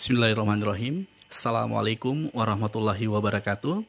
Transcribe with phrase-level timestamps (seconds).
[0.00, 1.04] Bismillahirrahmanirrahim.
[1.28, 3.84] Assalamualaikum warahmatullahi wabarakatuh.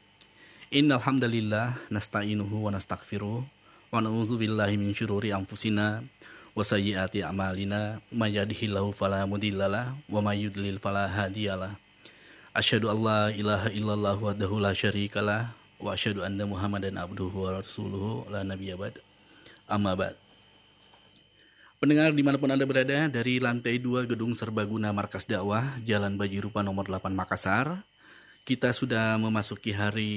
[0.68, 6.04] Innal hamdalillah nasta'inuhu wa nastaghfiruh wa na'udzu billahi min syururi anfusina
[6.52, 11.80] wa sayyiati a'malina may yahdihillahu fala mudhillalah wa may yudlil fala hadiyalah.
[12.52, 18.28] Asyhadu an la ilaha illallah wahdahu la syarikalah wa asyhadu anna Muhammadan abduhu wa rasuluhu
[18.28, 19.00] la nabiyya ba'd.
[19.64, 20.20] Amma ba'd.
[21.82, 26.62] Pendengar di mana pun Anda berada dari lantai 2 Gedung Serbaguna Markas Dakwah Jalan Bajirupa
[26.62, 27.82] nomor 8 Makassar
[28.46, 30.14] kita sudah memasuki hari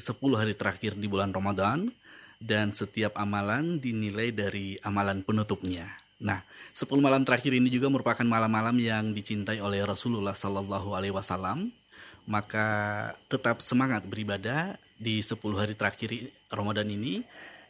[0.00, 1.92] 10 hari terakhir di bulan Ramadan
[2.40, 5.84] dan setiap amalan dinilai dari amalan penutupnya.
[6.16, 11.68] Nah, 10 malam terakhir ini juga merupakan malam-malam yang dicintai oleh Rasulullah Sallallahu Alaihi Wasallam.
[12.24, 12.68] Maka
[13.28, 17.20] tetap semangat beribadah di 10 hari terakhir Ramadan ini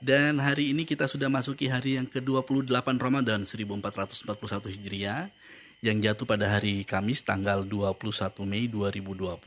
[0.02, 2.66] dan hari ini kita sudah masuki hari yang ke-28
[2.98, 4.26] Ramadan 1441
[4.74, 5.30] Hijriah
[5.78, 9.38] yang jatuh pada hari Kamis tanggal 21 Mei 2020.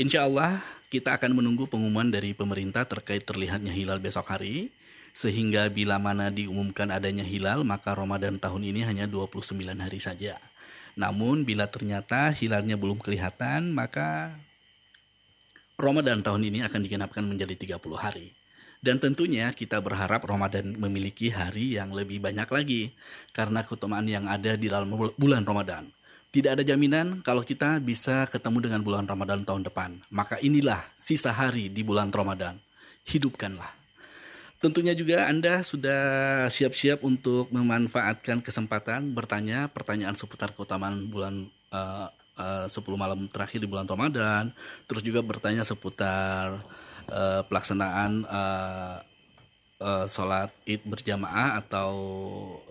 [0.00, 4.72] Insya Allah kita akan menunggu pengumuman dari pemerintah terkait terlihatnya hilal besok hari.
[5.12, 10.40] Sehingga bila mana diumumkan adanya hilal maka Ramadan tahun ini hanya 29 hari saja.
[10.96, 14.32] Namun bila ternyata hilalnya belum kelihatan maka
[15.76, 18.37] Ramadan tahun ini akan digenapkan menjadi 30 hari.
[18.78, 22.82] Dan tentunya kita berharap Ramadan memiliki hari yang lebih banyak lagi
[23.34, 25.90] karena keutamaan yang ada di dalam bulan Ramadan.
[26.28, 29.98] Tidak ada jaminan kalau kita bisa ketemu dengan bulan Ramadan tahun depan.
[30.14, 32.60] Maka inilah sisa hari di bulan Ramadan.
[33.08, 33.74] Hidupkanlah.
[34.58, 36.02] Tentunya juga Anda sudah
[36.50, 43.70] siap-siap untuk memanfaatkan kesempatan bertanya pertanyaan seputar keutamaan bulan uh, uh, 10 malam terakhir di
[43.70, 44.50] bulan Ramadan.
[44.90, 46.58] Terus juga bertanya seputar
[47.08, 49.00] uh, pelaksanaan uh,
[49.82, 51.92] uh, sholat id berjamaah atau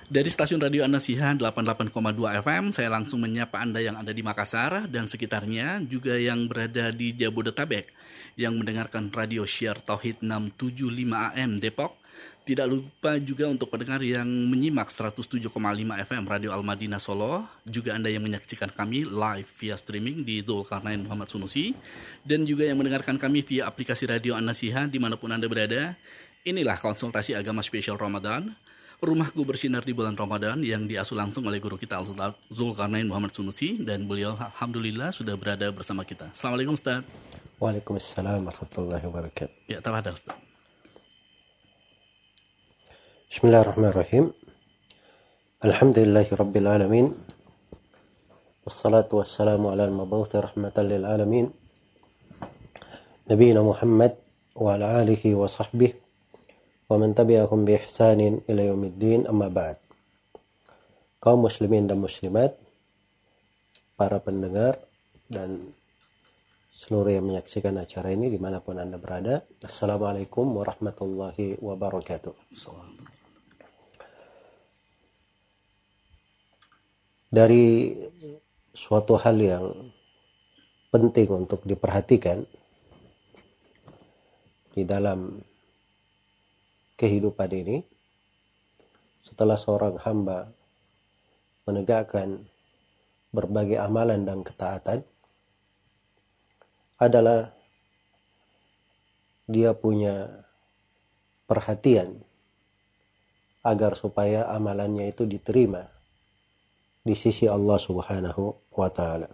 [0.06, 1.90] Dari stasiun Radio Anasiha 88,2
[2.46, 7.10] FM, saya langsung menyapa Anda yang ada di Makassar dan sekitarnya, juga yang berada di
[7.10, 7.90] Jabodetabek,
[8.38, 11.98] yang mendengarkan radio Share Tauhid 675 AM Depok.
[12.46, 15.50] Tidak lupa juga untuk pendengar yang menyimak 107,5
[15.82, 21.34] FM Radio Al-Madinah Solo, juga Anda yang menyaksikan kami live via streaming di Zulkarnain Muhammad
[21.34, 21.74] Sunusi,
[22.22, 25.98] dan juga yang mendengarkan kami via aplikasi Radio Anasiha di mana pun Anda berada.
[26.46, 28.54] Inilah konsultasi agama spesial Ramadan
[29.04, 32.00] Rumahku bersinar di bulan Ramadan yang diasuh langsung oleh guru kita
[32.48, 36.32] Zulkarnain Muhammad Sunusi dan beliau alhamdulillah sudah berada bersama kita.
[36.32, 37.04] Assalamualaikum Ustaz.
[37.60, 39.68] Waalaikumsalam warahmatullahi wabarakatuh.
[39.68, 40.40] Ya, tafadhal Ustaz.
[43.28, 44.32] Bismillahirrahmanirrahim.
[45.60, 47.06] Alhamdulillahi rabbil alamin.
[48.64, 51.52] Wassalatu wassalamu ala al-mabawthi rahmatan lil alamin.
[53.28, 54.16] Nabiina Muhammad
[54.56, 56.05] wa ala alihi wa sahbihi
[56.91, 59.79] ومن تبعهم بإحسان إلى يوم الدين أما بعد
[61.21, 62.57] kaum muslimin dan muslimat
[64.01, 64.81] para pendengar
[65.29, 65.77] dan
[66.73, 72.33] seluruh yang menyaksikan acara ini dimanapun anda berada Assalamualaikum warahmatullahi wabarakatuh
[77.29, 77.95] dari
[78.73, 79.93] suatu hal yang
[80.89, 82.43] penting untuk diperhatikan
[84.73, 85.37] di dalam
[86.96, 87.78] kehidupan ini
[89.24, 90.52] setelah seorang hamba
[91.66, 92.46] menegakkan
[93.36, 95.04] berbagai amalan dan ketaatan
[96.96, 97.52] adalah
[99.46, 100.46] dia punya
[101.46, 102.24] perhatian
[103.66, 105.90] agar supaya amalannya itu diterima
[107.06, 109.30] di sisi Allah Subhanahu wa taala.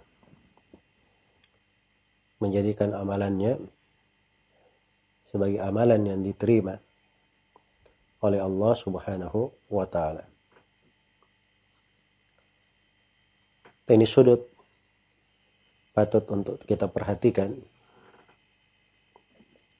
[2.41, 3.59] Menjadikan amalannya
[5.21, 6.79] sebagai amalan yang diterima
[8.21, 10.25] oleh Allah Subhanahu wa taala.
[13.91, 14.47] Ini sudut
[15.91, 17.51] patut untuk kita perhatikan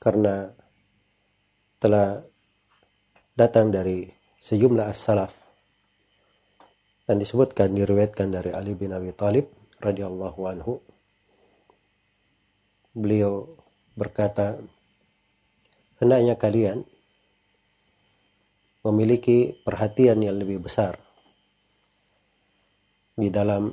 [0.02, 0.52] karena
[1.80, 2.20] telah
[3.40, 4.04] datang dari
[4.44, 5.32] sejumlah as-salaf
[7.08, 9.48] dan disebutkan diriwayatkan dari Ali bin Abi Thalib
[9.80, 10.84] radhiyallahu anhu
[12.92, 13.48] beliau
[13.96, 14.60] berkata
[16.04, 16.84] hendaknya kalian
[18.82, 20.98] memiliki perhatian yang lebih besar
[23.14, 23.70] di dalam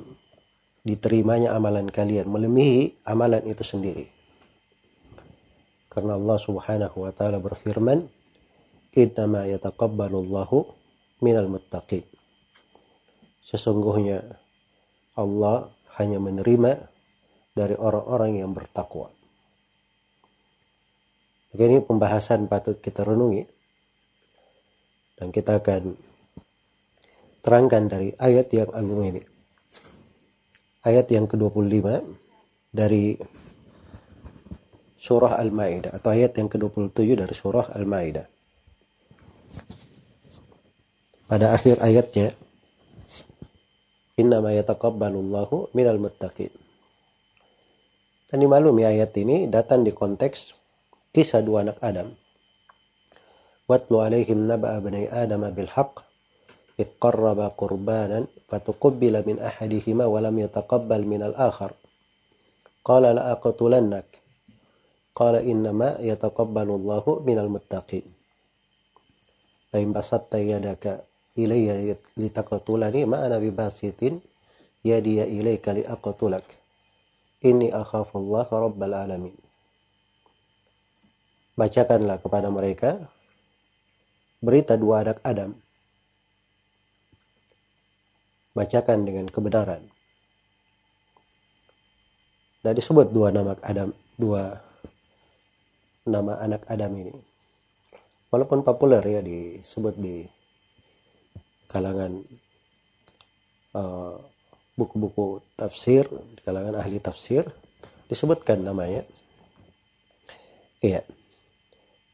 [0.85, 4.05] diterimanya amalan kalian melebihi amalan itu sendiri.
[5.89, 8.05] Karena Allah Subhanahu wa taala berfirman,
[8.93, 10.57] "Innama yataqabbalullahu
[11.25, 12.05] minal muttaqin."
[13.41, 14.21] Sesungguhnya
[15.17, 16.85] Allah hanya menerima
[17.57, 19.09] dari orang-orang yang bertakwa.
[21.49, 23.58] Oke, ini pembahasan patut kita renungi.
[25.19, 25.99] Dan kita akan
[27.43, 29.21] terangkan dari ayat yang agung ini.
[30.87, 31.83] Ayat yang ke-25
[32.71, 33.19] dari
[34.95, 38.27] surah Al-Maidah atau ayat yang ke-27 dari surah Al-Maidah.
[41.27, 42.33] Pada akhir ayatnya
[44.19, 46.51] Innama yataqabbalullahu minal muttaqin.
[48.27, 50.51] Dan dimaklumi ayat ini datang di konteks
[51.15, 52.11] kisah dua anak Adam.
[53.68, 56.04] Watlu alaihim naba'a bani Adam bil haqq
[56.74, 61.70] إذ قرب قربانا فتقبل من أحدهما ولم يتقبل من الآخر
[62.84, 64.08] قال لأقتلنك
[65.14, 68.06] قال إنما يتقبل الله من المتقين
[69.74, 70.84] لئن بسطت يدك
[71.38, 74.00] إلي لتقتلني ما أنا بباسط
[74.84, 76.48] يدي إليك لأقتلك
[77.44, 79.36] إني أخاف الله رب العالمين
[81.54, 82.98] bacakanlah kepada mereka
[84.39, 85.51] berita dua anak Adam.
[88.55, 89.83] Bacakan dengan kebenaran.
[92.59, 94.59] Dan disebut dua nama Adam dua
[96.03, 97.15] nama anak Adam ini.
[98.29, 100.27] Walaupun populer ya disebut di
[101.71, 102.19] kalangan
[103.73, 104.17] uh,
[104.75, 107.47] buku-buku tafsir di kalangan ahli tafsir
[108.09, 109.07] disebutkan namanya.
[110.83, 111.03] Iya.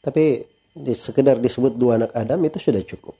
[0.02, 3.16] Tapi sekedar disebut dua anak Adam itu sudah cukup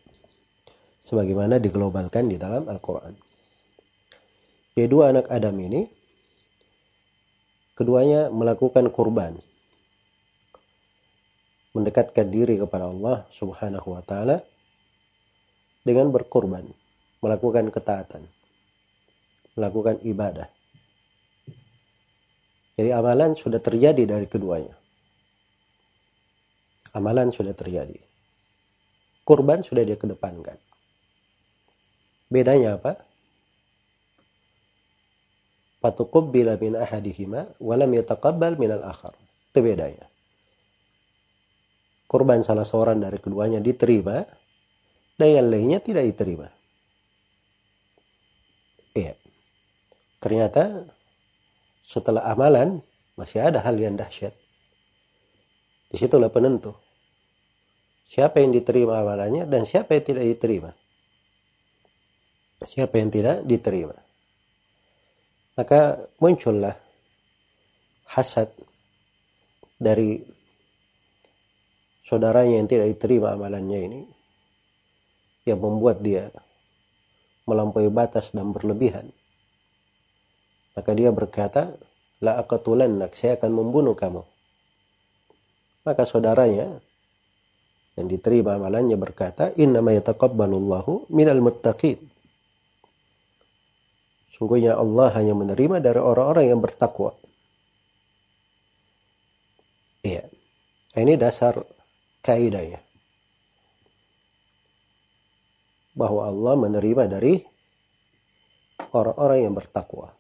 [1.00, 3.16] sebagaimana diglobalkan di dalam Al-Quran
[4.76, 5.88] jadi dua anak Adam ini
[7.76, 9.40] keduanya melakukan kurban
[11.76, 14.40] mendekatkan diri kepada Allah Subhanahu wa taala
[15.84, 16.64] dengan berkorban,
[17.20, 18.24] melakukan ketaatan,
[19.60, 20.48] melakukan ibadah.
[22.80, 24.74] Jadi amalan sudah terjadi dari keduanya.
[26.96, 28.00] Amalan sudah terjadi.
[29.28, 30.56] Kurban sudah dia kedepankan.
[32.32, 33.04] Bedanya apa?
[35.84, 39.12] Fatukubbila min ahadihima walam yataqabbal min al-akhar.
[39.52, 40.08] Itu bedanya.
[42.08, 44.24] Kurban salah seorang dari keduanya diterima,
[45.20, 46.48] dan yang lainnya tidak diterima.
[48.96, 49.20] Iya.
[50.24, 50.88] Ternyata
[51.84, 52.80] setelah amalan
[53.20, 54.32] masih ada hal yang dahsyat.
[55.92, 56.85] Di situlah penentu.
[58.06, 60.72] Siapa yang diterima amalannya dan siapa yang tidak diterima.
[62.64, 63.98] Siapa yang tidak diterima.
[65.56, 66.76] Maka muncullah
[68.12, 68.52] hasad
[69.80, 70.22] dari
[72.06, 74.02] saudaranya yang tidak diterima amalannya ini
[75.46, 76.30] yang membuat dia
[77.46, 79.10] melampaui batas dan berlebihan.
[80.76, 81.72] Maka dia berkata,
[82.20, 84.24] La aqatulannak, saya akan membunuh kamu.
[85.86, 86.82] Maka saudaranya
[87.96, 92.00] yang diterima amalannya berkata, Innama yataqabbalullahu minal muttaqin.
[94.36, 97.16] Sungguhnya Allah hanya menerima dari orang-orang yang bertakwa.
[100.04, 100.28] Iya.
[100.96, 101.56] Ini dasar
[102.20, 102.80] kaidah ya.
[105.96, 107.40] bahwa Allah menerima dari
[108.92, 110.12] orang-orang yang bertakwa.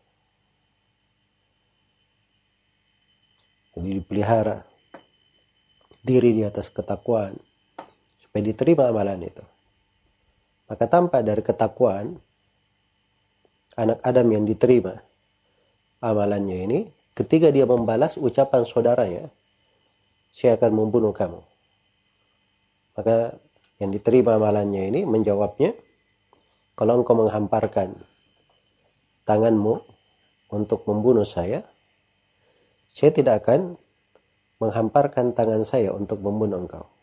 [3.75, 4.63] Jadi dipelihara
[5.99, 7.35] diri di atas ketakwaan
[8.35, 9.39] supaya diterima amalan itu.
[10.67, 12.19] Maka tampak dari ketakwaan
[13.79, 14.99] anak Adam yang diterima
[16.03, 16.79] amalannya ini
[17.15, 19.31] ketika dia membalas ucapan saudaranya
[20.35, 21.39] saya akan membunuh kamu.
[22.99, 23.39] Maka
[23.79, 25.71] yang diterima amalannya ini menjawabnya,
[26.75, 27.95] kalau engkau menghamparkan
[29.23, 29.79] tanganmu
[30.51, 31.63] untuk membunuh saya,
[32.91, 33.79] saya tidak akan
[34.59, 36.94] menghamparkan tangan saya untuk membunuh engkau.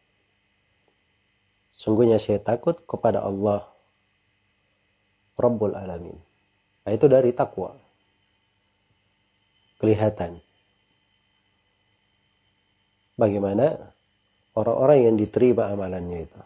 [1.82, 3.66] Sungguhnya saya takut kepada Allah
[5.34, 6.14] Rabbul Alamin.
[6.86, 7.74] Nah, itu dari takwa.
[9.82, 10.38] Kelihatan.
[13.18, 13.90] Bagaimana
[14.54, 16.42] orang-orang yang diterima amalannya itu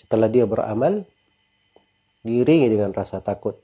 [0.00, 1.06] setelah dia beramal
[2.26, 3.60] diiringi dengan rasa takut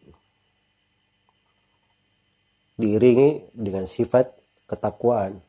[2.76, 4.30] diiringi dengan sifat
[4.68, 5.42] ketakwaan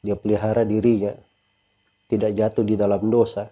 [0.00, 1.12] dia pelihara dirinya
[2.08, 3.46] tidak jatuh di dalam dosa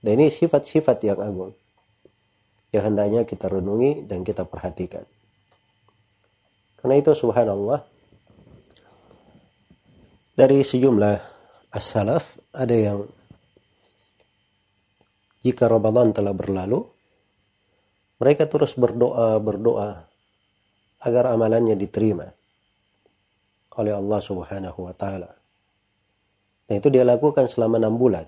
[0.00, 1.52] dan ini sifat-sifat yang agung
[2.70, 5.04] yang hendaknya kita renungi dan kita perhatikan
[6.78, 7.82] karena itu subhanallah
[10.38, 11.16] dari sejumlah
[11.74, 13.04] as-salaf ada yang
[15.46, 16.82] jika Ramadan telah berlalu,
[18.16, 20.08] Mereka terus berdoa, berdoa
[21.04, 22.32] agar amalannya diterima
[23.76, 25.36] oleh Allah Subhanahu wa taala.
[26.66, 28.26] Dan itu dia lakukan selama enam bulan.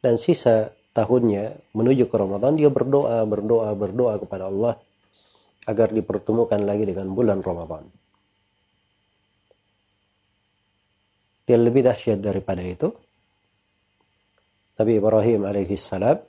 [0.00, 4.80] Dan sisa tahunnya menuju ke Ramadan dia berdoa, berdoa, berdoa kepada Allah
[5.68, 7.84] agar dipertemukan lagi dengan bulan Ramadan.
[11.44, 12.88] Dia lebih dahsyat daripada itu.
[14.78, 16.22] Nabi Ibrahim alaihissalam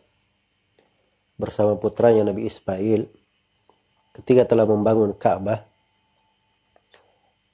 [1.37, 3.05] bersama putranya Nabi Ismail
[4.17, 5.68] ketika telah membangun Ka'bah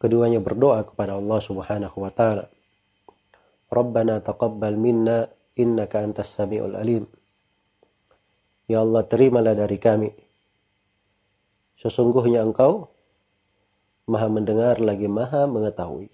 [0.06, 2.46] keduanya berdoa kepada Allah Subhanahu wa taala.
[3.74, 5.26] Rabbana taqabbal minna
[5.58, 7.10] innaka antas samiul alim.
[8.70, 10.14] Ya Allah terimalah dari kami.
[11.82, 12.94] Sesungguhnya engkau
[14.06, 16.14] maha mendengar lagi maha mengetahui.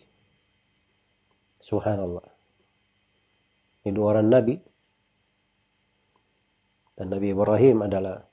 [1.59, 2.31] Subhanallah.
[3.83, 4.55] Ini dua orang nabi.
[6.95, 8.23] Dan Nabi Ibrahim adalah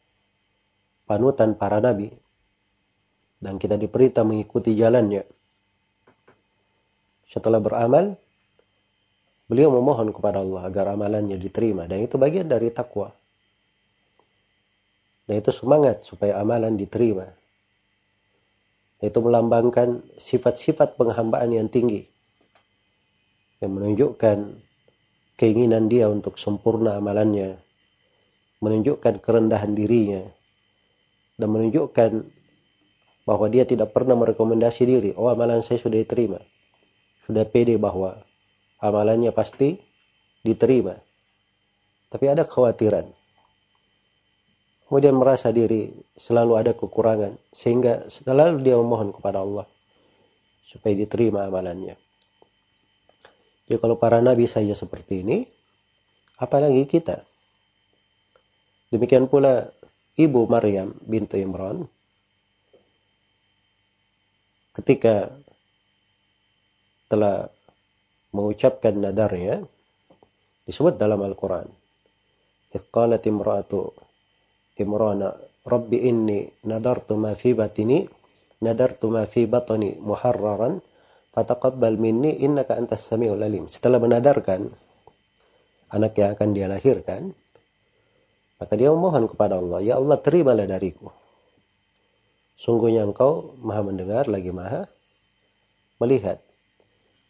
[1.03, 2.15] panutan para nabi.
[3.43, 5.38] Dan kita diperintah mengikuti jalannya.
[7.29, 8.17] Setelah beramal,
[9.47, 11.85] beliau memohon kepada Allah agar amalannya diterima.
[11.85, 13.13] Dan itu bagian dari takwa.
[15.29, 17.29] Dan itu semangat supaya amalan diterima.
[18.99, 22.09] Itu melambangkan sifat-sifat penghambaan yang tinggi.
[23.61, 24.39] Yang menunjukkan
[25.39, 27.61] keinginan dia untuk sempurna amalannya
[28.59, 30.27] menunjukkan kerendahan dirinya
[31.39, 32.11] dan menunjukkan
[33.23, 36.43] bahwa dia tidak pernah merekomendasi diri, oh amalan saya sudah diterima.
[37.29, 38.17] Sudah pede bahwa
[38.81, 39.77] amalannya pasti
[40.41, 40.97] diterima.
[42.09, 43.05] Tapi ada kekhawatiran.
[44.89, 47.37] Kemudian merasa diri selalu ada kekurangan.
[47.53, 49.69] Sehingga selalu dia memohon kepada Allah.
[50.65, 52.01] Supaya diterima amalannya.
[53.69, 55.45] Jadi kalau para nabi saja seperti ini.
[56.41, 57.29] Apalagi kita.
[58.89, 59.69] Demikian pula
[60.17, 61.85] ibu Maryam bintu Imran
[64.79, 65.29] ketika
[67.09, 67.49] telah
[68.37, 69.65] mengucapkan nadarnya
[70.69, 71.67] disebut dalam Al-Quran.
[72.77, 73.89] Iqalat imra'atu
[74.79, 75.33] Imrana
[75.69, 78.07] Rabbi inni nadartu ma fi batini
[78.63, 80.81] nadartu ma fi batni muharraran
[81.35, 83.67] fataqabbal minni innaka antas samiul alim.
[83.69, 84.71] Setelah menadarkan
[85.93, 87.33] anak yang akan dia lahirkan,
[88.59, 91.13] maka dia memohon kepada Allah, Ya Allah terimalah dariku.
[92.59, 94.91] Sungguhnya engkau maha mendengar lagi maha
[96.03, 96.43] melihat.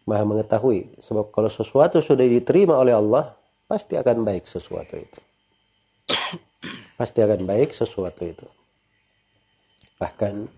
[0.08, 0.96] Maha mengetahui.
[0.96, 3.36] Sebab kalau sesuatu sudah diterima oleh Allah,
[3.68, 5.20] pasti akan baik sesuatu itu.
[6.98, 8.48] pasti akan baik sesuatu itu.
[10.00, 10.48] Bahkan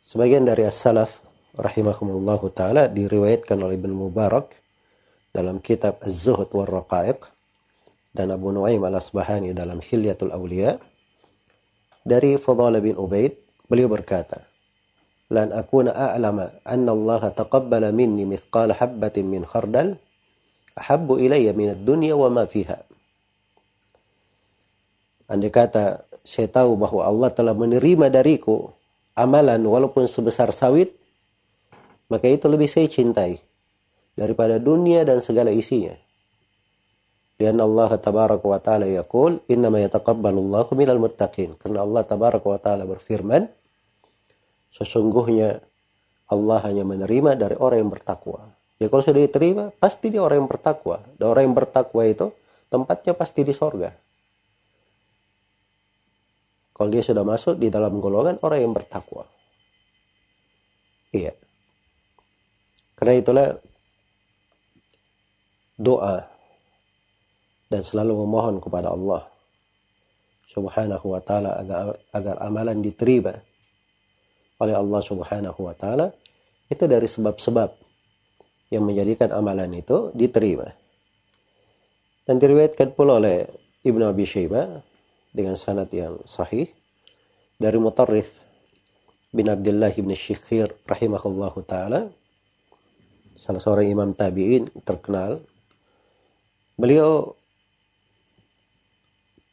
[0.00, 1.20] sebagian dari as-salaf
[1.52, 4.56] rahimahumullahu taala diriwayatkan oleh Ibn Mubarak
[5.36, 7.20] dalam kitab Az-Zuhud war Raqaiq
[8.16, 10.80] dan Abu Nuaim al-Asbahani dalam Hilyatul Awliya
[12.08, 13.36] dari Fadhala bin Ubaid
[13.68, 14.47] beliau berkata
[15.28, 20.00] lan akuna a'lama anna Allah taqabbala minni mithqala habbatin min khardal
[20.76, 22.80] ahabbu ilayya min ad-dunya wa ma fiha
[25.28, 28.72] Andai kata saya tahu bahwa Allah telah menerima dariku
[29.12, 30.96] amalan walaupun sebesar sawit
[32.08, 33.36] maka itu lebih saya cintai
[34.16, 35.92] daripada dunia dan segala isinya
[37.38, 41.54] Lian Allah tabaraka wa ta'ala yaqul innama yataqabbalu Allahu minal muttaqin.
[41.54, 43.46] Karena Allah tabaraka wa ta'ala berfirman
[44.74, 45.64] sesungguhnya
[46.28, 48.52] Allah hanya menerima dari orang yang bertakwa.
[48.78, 51.02] Ya kalau sudah diterima, pasti dia orang yang bertakwa.
[51.16, 52.30] Dan orang yang bertakwa itu
[52.68, 53.90] tempatnya pasti di sorga.
[56.76, 59.26] Kalau dia sudah masuk di dalam golongan orang yang bertakwa.
[61.10, 61.34] Iya.
[62.94, 63.48] Karena itulah
[65.74, 66.22] doa
[67.66, 69.26] dan selalu memohon kepada Allah
[70.50, 73.36] Subhanahu wa taala agar agar amalan diterima
[74.58, 76.10] oleh Allah Subhanahu wa taala
[76.68, 77.70] itu dari sebab-sebab
[78.68, 80.68] yang menjadikan amalan itu diterima.
[82.28, 83.48] Dan diriwayatkan pula oleh
[83.80, 84.84] Ibnu Abi Syaibah
[85.32, 86.68] dengan sanad yang sahih
[87.56, 88.28] dari Mutarrif
[89.32, 92.12] bin Abdullah bin Syikhir rahimahullahu taala
[93.38, 95.40] salah seorang imam tabi'in terkenal
[96.76, 97.32] beliau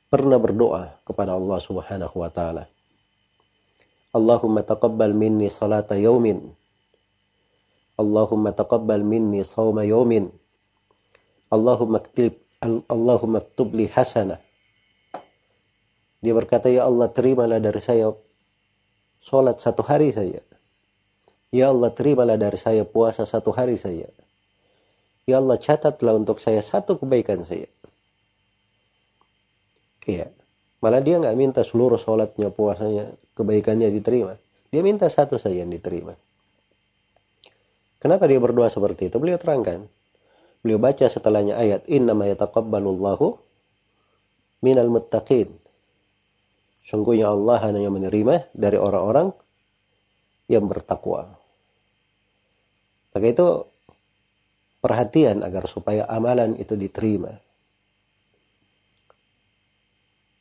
[0.09, 2.71] pernah berdoa kepada Allah Subhanahu wa taala.
[4.15, 6.55] Allahumma taqabbal minni salata yaumin.
[7.99, 10.31] Allahumma taqabbal minni sawma yaumin.
[11.51, 13.91] Allahumma ktib Allahumma ktub li.
[16.23, 18.15] Dia berkata, Ya Allah terimalah dari saya
[19.21, 20.41] sholat satu hari saja.
[21.53, 24.09] Ya Allah terimalah dari saya puasa satu hari saja.
[25.29, 27.69] Ya Allah catatlah untuk saya satu kebaikan saja.
[30.05, 30.29] Iya.
[30.85, 34.37] Malah dia nggak minta seluruh sholatnya, puasanya, kebaikannya diterima.
[34.69, 36.13] Dia minta satu saja yang diterima.
[37.97, 39.17] Kenapa dia berdoa seperti itu?
[39.17, 39.89] Beliau terangkan.
[40.61, 43.33] Beliau baca setelahnya ayat Inna ma yataqabbalullahu
[44.61, 45.49] minal muttaqin.
[46.85, 49.33] Sungguhnya Allah hanya menerima dari orang-orang
[50.45, 51.33] yang bertakwa.
[53.09, 53.65] Maka itu
[54.85, 57.41] perhatian agar supaya amalan itu diterima.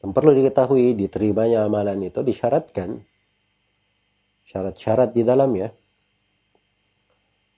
[0.04, 3.00] Dan perlu diketahui diterimanya amalan itu disyaratkan
[4.44, 5.73] syarat-syarat di dalamnya.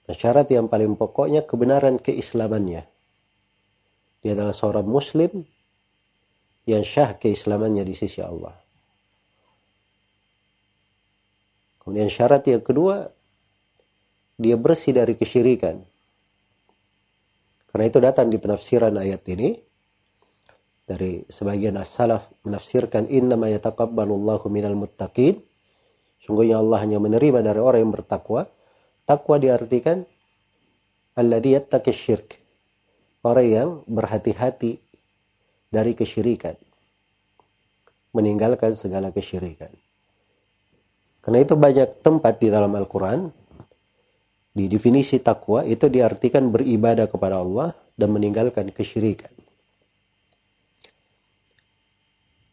[0.07, 2.87] Dan syarat yang paling pokoknya kebenaran keislamannya.
[4.23, 5.43] Dia adalah seorang muslim
[6.63, 8.55] yang syah keislamannya di sisi Allah.
[11.83, 13.11] Kemudian syarat yang kedua,
[14.39, 15.83] dia bersih dari kesyirikan.
[17.67, 19.66] Karena itu datang di penafsiran ayat ini
[20.87, 25.43] dari sebagian as-salaf menafsirkan innama yataqabbalullahu minal muttaqin.
[26.23, 28.47] Sungguhnya Allah hanya menerima dari orang yang bertakwa.
[29.03, 30.07] Takwa diartikan
[31.19, 32.39] alladhi yattaqi syirk.
[33.27, 34.79] Orang yang berhati-hati
[35.67, 36.55] dari kesyirikan.
[38.15, 39.69] Meninggalkan segala kesyirikan.
[41.19, 43.27] Karena itu banyak tempat di dalam Al-Quran
[44.55, 49.29] di definisi takwa itu diartikan beribadah kepada Allah dan meninggalkan kesyirikan.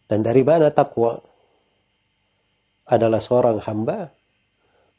[0.09, 1.17] Dan dari mana takwa?
[2.85, 4.13] Adalah seorang hamba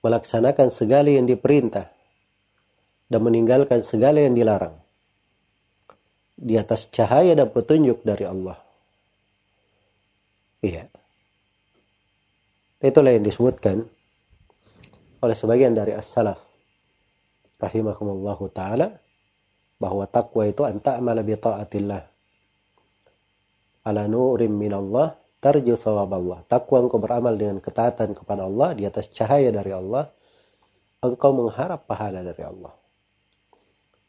[0.02, 1.86] melaksanakan segala yang diperintah
[3.06, 4.74] dan meninggalkan segala yang dilarang.
[6.34, 8.58] Di atas cahaya dan petunjuk dari Allah.
[10.66, 10.90] Iya.
[12.82, 13.86] Itulah yang disebutkan
[15.22, 16.38] oleh sebagian dari as-salaf
[17.58, 18.94] rahimakumullahu taala
[19.82, 22.15] bahwa takwa itu anta amala bi taatillah
[23.86, 29.54] ala nurim minallah tarju Allah Takwa engkau beramal dengan ketaatan kepada Allah di atas cahaya
[29.54, 30.10] dari Allah.
[31.06, 32.74] Engkau mengharap pahala dari Allah.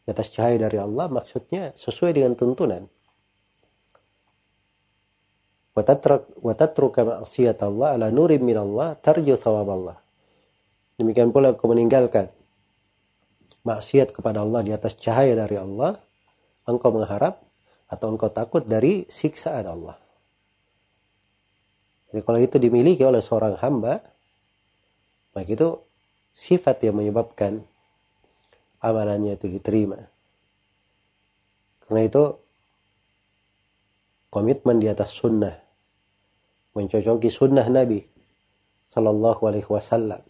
[0.01, 2.89] Di atas cahaya dari Allah maksudnya sesuai dengan tuntunan.
[6.41, 10.01] Watatruka ma'asiyat Allah ala nurim minallah tarju Allah
[10.97, 12.33] Demikian pula engkau meninggalkan
[13.67, 16.01] maksiat kepada Allah di atas cahaya dari Allah,
[16.65, 17.46] engkau mengharap
[17.87, 19.97] atau engkau takut dari siksaan Allah.
[22.11, 24.03] Jadi kalau itu dimiliki oleh seorang hamba,
[25.35, 25.79] maka itu
[26.33, 27.63] sifat yang menyebabkan
[28.81, 29.99] amalannya itu diterima.
[31.87, 32.25] Karena itu
[34.31, 35.55] komitmen di atas sunnah,
[36.75, 38.03] mencocoki sunnah Nabi
[38.91, 40.23] Sallallahu Alaihi Wasallam.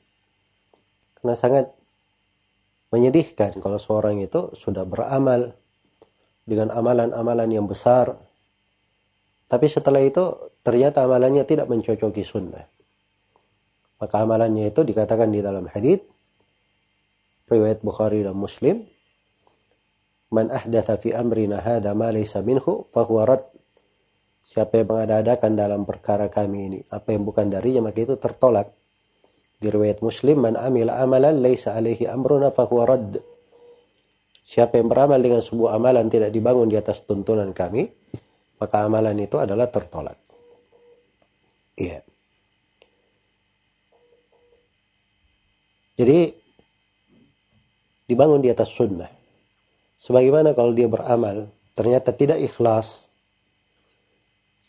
[1.17, 1.73] Karena sangat
[2.93, 5.59] menyedihkan kalau seorang itu sudah beramal
[6.47, 8.15] dengan amalan-amalan yang besar.
[9.51, 12.65] Tapi setelah itu ternyata amalannya tidak mencocoki sunnah.
[13.99, 16.01] Maka amalannya itu dikatakan di dalam hadis
[17.47, 18.87] riwayat Bukhari dan Muslim
[20.31, 23.45] man ahdatha fi amrina hadha ma laysa minhu fahuwa rad.
[24.47, 28.71] Siapa yang mengadakan dalam perkara kami ini apa yang bukan darinya maka itu tertolak.
[29.57, 33.17] Di riwayat Muslim, man amila amalan laisa alaihi amruna fahuwa radd.
[34.47, 37.91] Siapa yang beramal dengan sebuah amalan tidak dibangun di atas tuntunan kami,
[38.63, 40.15] maka amalan itu adalah tertolak.
[41.75, 42.07] Iya.
[45.99, 46.31] Jadi
[48.07, 49.11] dibangun di atas sunnah.
[49.99, 53.11] Sebagaimana kalau dia beramal ternyata tidak ikhlas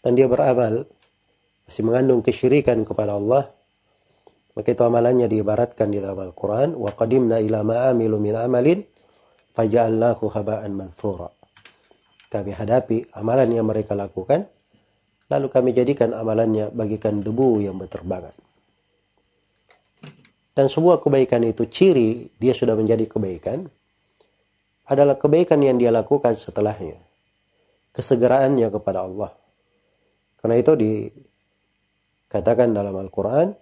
[0.01, 0.89] dan dia beramal
[1.69, 3.45] masih mengandung kesyirikan kepada Allah,
[4.57, 6.73] maka itu amalannya diibaratkan di dalam Al-Quran.
[6.73, 8.96] Wa qadimna ila ma'amilu min amalin
[9.56, 11.28] faja'allahu haba'an manthura.
[12.32, 14.48] Kami hadapi amalan yang mereka lakukan.
[15.28, 18.36] Lalu kami jadikan amalannya bagikan debu yang berterbangan.
[20.52, 23.64] Dan sebuah kebaikan itu ciri dia sudah menjadi kebaikan
[24.84, 27.00] adalah kebaikan yang dia lakukan setelahnya.
[27.96, 29.32] Kesegeraannya kepada Allah.
[30.36, 33.56] Karena itu dikatakan dalam Al-Quran,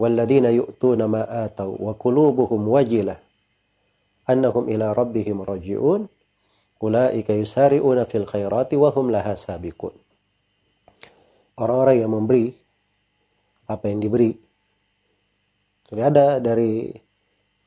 [0.00, 3.16] والذين يؤتون ما آتوا وقلوبهم وجلة
[4.25, 6.09] annahum ila rabbihim raji'un
[6.81, 9.93] ulaika yusari'una fil khairati wa hum laha sabiqun.
[11.55, 12.51] Orang-orang yang memberi
[13.65, 14.35] apa yang diberi.
[15.87, 16.91] Jadi ada dari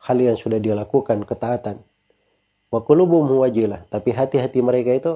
[0.05, 1.81] hal yang sudah dia lakukan ketaatan.
[2.69, 3.89] Wa qulubuhum wajilah.
[3.89, 5.13] Tapi hati-hati mereka itu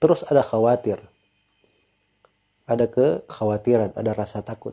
[0.00, 1.02] terus ada khawatir.
[2.64, 4.72] Ada kekhawatiran ada rasa takut.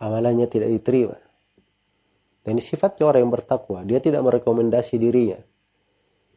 [0.00, 1.25] Amalannya tidak diterima.
[2.46, 3.82] Dan sifatnya orang yang bertakwa.
[3.82, 5.42] Dia tidak merekomendasi dirinya.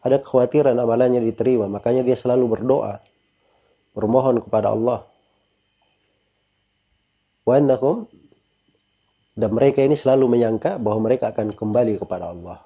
[0.02, 1.70] Ada kekhawatiran amalannya diterima.
[1.70, 2.98] Makanya dia selalu berdoa.
[3.94, 5.06] Bermohon kepada Allah.
[7.46, 7.58] wa
[9.40, 12.60] dan mereka ini selalu menyangka bahwa mereka akan kembali kepada Allah.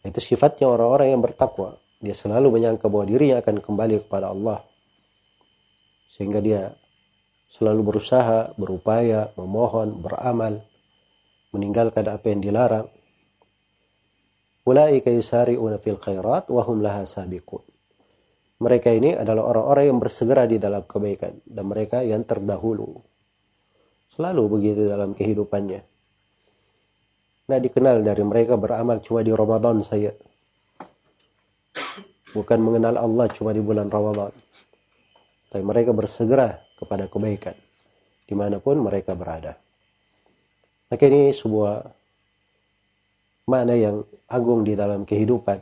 [0.00, 1.76] Itu sifatnya orang-orang yang bertakwa.
[2.00, 4.64] Dia selalu menyangka bahwa dirinya akan kembali kepada Allah.
[6.08, 6.72] Sehingga dia
[7.52, 10.64] selalu berusaha, berupaya, memohon, beramal,
[11.54, 12.90] meninggalkan apa yang dilarang.
[14.66, 17.62] Ulaika yusari'una fil khairat wa hum laha sabiqun.
[18.58, 22.98] Mereka ini adalah orang-orang yang bersegera di dalam kebaikan dan mereka yang terdahulu.
[24.14, 25.82] Selalu begitu dalam kehidupannya.
[27.44, 30.14] Nah dikenal dari mereka beramal cuma di Ramadan saya.
[32.32, 34.32] Bukan mengenal Allah cuma di bulan Ramadan.
[35.50, 37.54] Tapi mereka bersegera kepada kebaikan.
[38.24, 39.63] Di mana pun mereka berada.
[40.94, 41.82] Maka ini sebuah
[43.50, 45.58] makna yang agung di dalam kehidupan.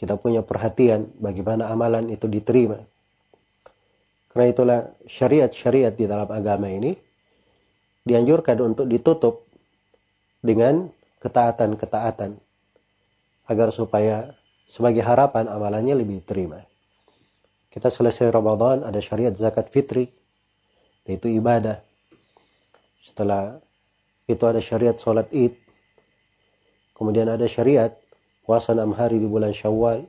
[0.00, 2.80] Kita punya perhatian bagaimana amalan itu diterima
[4.34, 6.90] karena itulah syariat-syariat di dalam agama ini
[8.02, 9.46] dianjurkan untuk ditutup
[10.42, 10.90] dengan
[11.22, 12.34] ketaatan-ketaatan
[13.46, 14.34] agar supaya
[14.66, 16.66] sebagai harapan amalannya lebih terima.
[17.70, 20.10] Kita selesai Ramadan ada syariat zakat fitri
[21.06, 21.78] yaitu ibadah.
[23.04, 23.60] Setelah
[24.24, 25.52] itu ada syariat sholat id.
[26.96, 27.92] Kemudian ada syariat
[28.48, 30.08] puasa enam hari di bulan syawal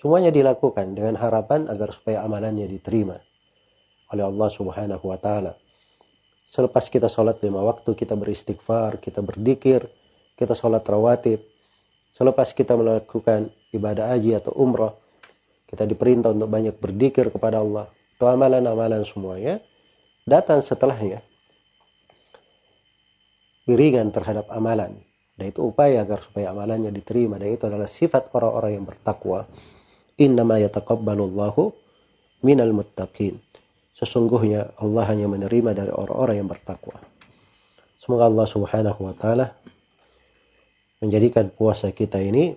[0.00, 3.20] Semuanya dilakukan dengan harapan agar supaya amalannya diterima
[4.08, 5.60] oleh Allah Subhanahu wa taala.
[6.48, 9.92] Selepas kita sholat lima waktu, kita beristighfar, kita berdikir,
[10.40, 11.44] kita sholat rawatib.
[12.16, 14.96] Selepas kita melakukan ibadah haji atau umrah,
[15.68, 17.92] kita diperintah untuk banyak berdikir kepada Allah.
[18.16, 19.60] Itu amalan-amalan semuanya.
[20.24, 21.20] Datang setelahnya.
[23.70, 24.98] Iringan terhadap amalan.
[25.38, 27.38] Dan itu upaya agar supaya amalannya diterima.
[27.38, 29.46] Dan itu adalah sifat orang-orang yang bertakwa
[30.18, 31.72] innama yataqabbalullahu
[32.42, 33.40] minal muttaqin.
[33.96, 37.00] Sesungguhnya Allah hanya menerima dari orang-orang yang bertakwa.
[38.00, 39.52] Semoga Allah Subhanahu wa taala
[41.04, 42.56] menjadikan puasa kita ini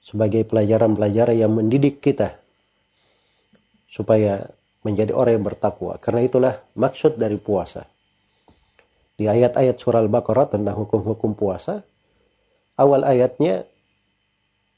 [0.00, 2.36] sebagai pelajaran-pelajaran yang mendidik kita
[3.88, 4.52] supaya
[4.84, 5.96] menjadi orang yang bertakwa.
[5.98, 7.88] Karena itulah maksud dari puasa.
[9.16, 11.80] Di ayat-ayat surah Al-Baqarah tentang hukum-hukum puasa,
[12.76, 13.64] awal ayatnya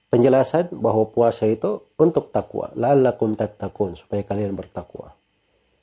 [0.09, 2.71] penjelasan bahwa puasa itu untuk takwa.
[2.79, 5.13] La'allakum tattaqun supaya kalian bertakwa.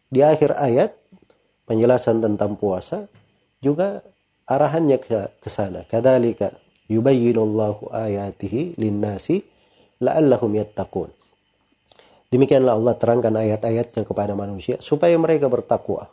[0.08, 0.96] Di akhir ayat
[1.68, 3.12] penjelasan tentang puasa
[3.60, 4.00] juga
[4.48, 5.84] arahannya ke, ke sana.
[5.84, 6.56] Kadzalika
[6.88, 9.44] yubayyinullahu ayatihi linnasi
[10.00, 11.12] la'allahum yattaqun.
[12.32, 16.10] Demikianlah Allah terangkan ayat-ayatnya kepada manusia supaya mereka bertakwa.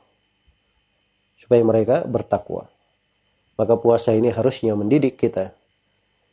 [1.42, 2.70] Supaya mereka bertakwa.
[3.59, 5.50] Maka puasa ini harusnya mendidik kita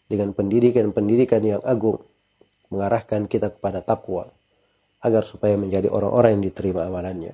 [0.06, 1.98] dengan pendidikan-pendidikan yang agung
[2.70, 4.30] mengarahkan kita kepada takwa
[5.02, 7.34] agar supaya menjadi orang-orang yang diterima amalannya.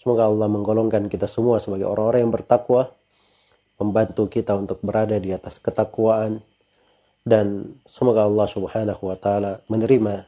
[0.00, 2.88] Semoga Allah menggolongkan kita semua sebagai orang-orang yang bertakwa,
[3.76, 6.40] membantu kita untuk berada di atas ketakwaan
[7.24, 10.24] dan semoga Allah Subhanahu wa taala menerima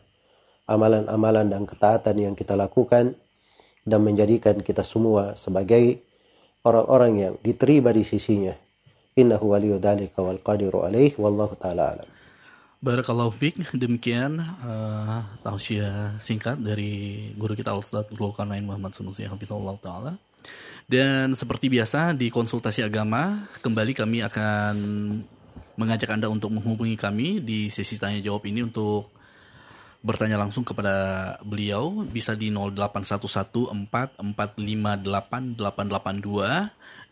[0.68, 3.16] amalan-amalan dan ketaatan yang kita lakukan
[3.82, 6.04] dan menjadikan kita semua sebagai
[6.62, 8.54] orang-orang yang diterima di sisinya
[9.12, 12.08] Innahu waliyu dzalika wal qadiru alaih wallahu taala alam.
[12.80, 13.60] Barakallahu fiq.
[13.76, 20.16] Demikian uh, tausiah singkat dari guru kita Al-Ustaz Zulkarnain Muhammad Sunusi Hafizullah taala.
[20.88, 24.74] Dan seperti biasa di konsultasi agama, kembali kami akan
[25.76, 29.12] mengajak Anda untuk menghubungi kami di sesi tanya jawab ini untuk
[30.02, 34.26] bertanya langsung kepada beliau bisa di 081144588882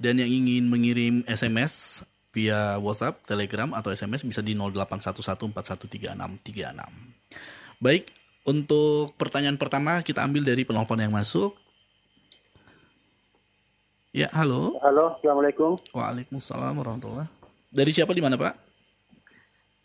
[0.03, 2.03] dan yang ingin mengirim SMS
[2.35, 6.91] via WhatsApp, Telegram atau SMS bisa di 0811413636.
[7.79, 8.11] Baik,
[8.47, 11.55] untuk pertanyaan pertama kita ambil dari penelpon yang masuk.
[14.11, 14.75] Ya, halo.
[14.83, 15.79] Halo, Assalamualaikum.
[15.95, 17.31] Waalaikumsalam warahmatullahi
[17.71, 18.59] Dari siapa di mana, Pak?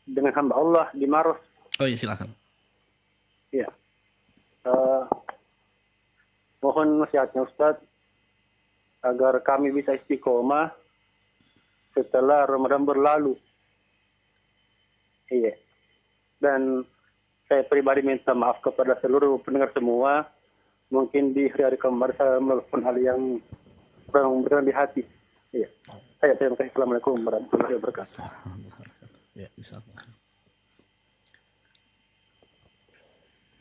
[0.09, 1.37] Dengan hamba Allah di Maros.
[1.77, 2.33] Oh iya, silakan.
[3.53, 3.69] Iya.
[4.65, 5.05] Uh,
[6.65, 7.77] mohon nasihatnya Ustaz
[9.05, 10.73] agar kami bisa istiqomah
[11.93, 13.37] setelah Ramadan berlalu.
[15.29, 15.53] Iya.
[16.41, 16.81] Dan
[17.45, 20.25] saya pribadi minta maaf kepada seluruh pendengar semua.
[20.89, 23.21] Mungkin di hari-hari kemarin saya melakukan hal yang
[24.09, 25.01] kurang berkenan di hati.
[25.53, 25.69] Iya.
[26.17, 26.73] Saya terima kasih.
[26.73, 28.17] Assalamualaikum warahmatullahi wabarakatuh.
[29.37, 29.49] Ya,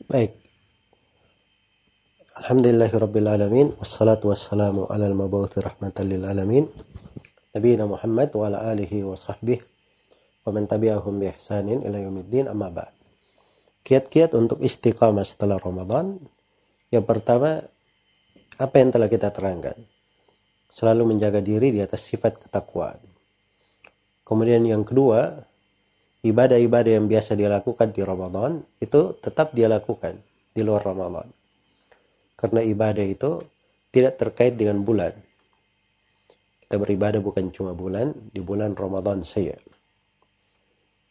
[0.05, 0.54] Baik.
[2.35, 6.67] Alhamdulillahirabbil alamin wassalatu wassalamu ala al-mab'uts rahmatan lil alamin
[7.87, 9.63] Muhammad wa ala alihi wa sahbihi
[10.43, 12.91] wa man tabi'ahum bi ihsanin ila yaumiddin amma ba'd.
[13.87, 16.19] Kiat-kiat untuk istiqamah setelah Ramadan.
[16.91, 17.63] Yang pertama
[18.59, 19.79] apa yang telah kita terangkan.
[20.75, 22.99] Selalu menjaga diri di atas sifat ketakwaan.
[24.27, 25.39] Kemudian yang kedua,
[26.19, 30.19] ibadah-ibadah yang biasa dia lakukan di Ramadan itu tetap dia lakukan
[30.51, 31.44] di luar Ramadan.
[32.45, 33.41] Karena ibadah itu
[33.89, 35.17] tidak terkait dengan bulan.
[36.61, 39.57] Kita beribadah bukan cuma bulan, di bulan Ramadan saja.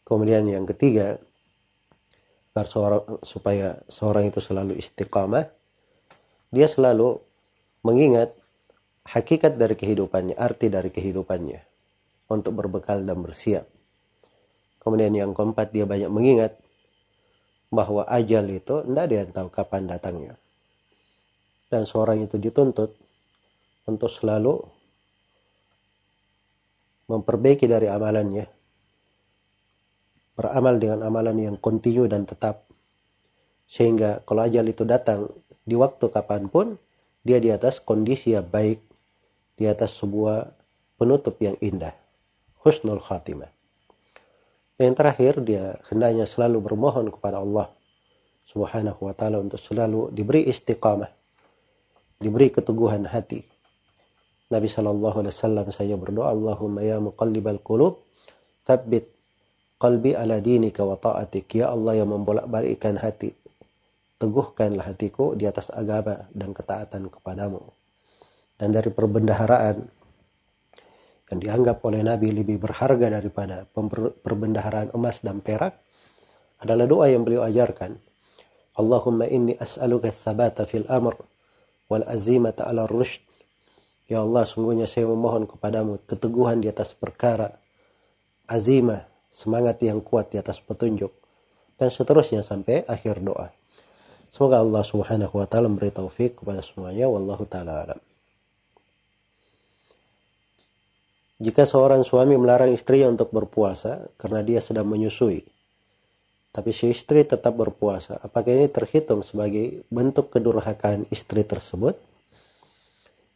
[0.07, 1.19] Kemudian yang ketiga,
[2.55, 5.51] agar supaya seorang itu selalu istiqamah,
[6.55, 7.19] dia selalu
[7.83, 8.31] mengingat
[9.03, 11.59] hakikat dari kehidupannya, arti dari kehidupannya
[12.31, 13.67] untuk berbekal dan bersiap.
[14.79, 16.55] Kemudian yang keempat dia banyak mengingat
[17.67, 20.39] bahwa ajal itu tidak ada yang tahu kapan datangnya.
[21.75, 22.95] Dan seorang itu dituntut
[23.83, 24.63] untuk selalu
[27.11, 28.47] memperbaiki dari amalannya
[30.39, 32.63] beramal dengan amalan yang kontinu dan tetap.
[33.67, 35.27] Sehingga kalau ajal itu datang
[35.67, 36.79] di waktu kapan pun,
[37.27, 38.79] dia di atas kondisi yang baik,
[39.59, 40.47] di atas sebuah
[40.95, 41.91] penutup yang indah.
[42.63, 43.51] Husnul khatimah.
[44.79, 47.67] Yang terakhir, dia hendaknya selalu bermohon kepada Allah
[48.45, 51.09] subhanahu wa ta'ala untuk selalu diberi istiqamah,
[52.25, 53.45] diberi keteguhan hati.
[54.49, 58.01] Nabi Shallallahu Alaihi Wasallam saya berdoa Allahumma ya muqallibal qulub
[58.65, 59.13] thabbit
[59.77, 61.53] qalbi ala dinika wa ta'atik.
[61.53, 63.37] Ya Allah yang membolak-balikkan hati
[64.17, 67.61] teguhkanlah hatiku di atas agama dan ketaatan kepadamu.
[68.57, 69.77] Dan dari perbendaharaan
[71.29, 73.69] yang dianggap oleh Nabi lebih berharga daripada
[74.25, 75.77] perbendaharaan emas dan perak
[76.61, 77.97] adalah doa yang beliau ajarkan.
[78.79, 81.34] Allahumma inni as'aluka thabata fil amr
[81.89, 83.25] wal azimata ala rushd
[84.05, 87.57] Ya Allah sungguhnya saya memohon kepadamu keteguhan di atas perkara
[88.45, 91.09] azimah semangat yang kuat di atas petunjuk
[91.81, 93.49] dan seterusnya sampai akhir doa.
[94.29, 97.99] Semoga Allah Subhanahu wa taala memberi taufik kepada semuanya wallahu taala alam.
[101.41, 105.43] Jika seorang suami melarang istrinya untuk berpuasa karena dia sedang menyusui,
[106.55, 111.99] tapi si istri tetap berpuasa, apakah ini terhitung sebagai bentuk kedurhakaan istri tersebut?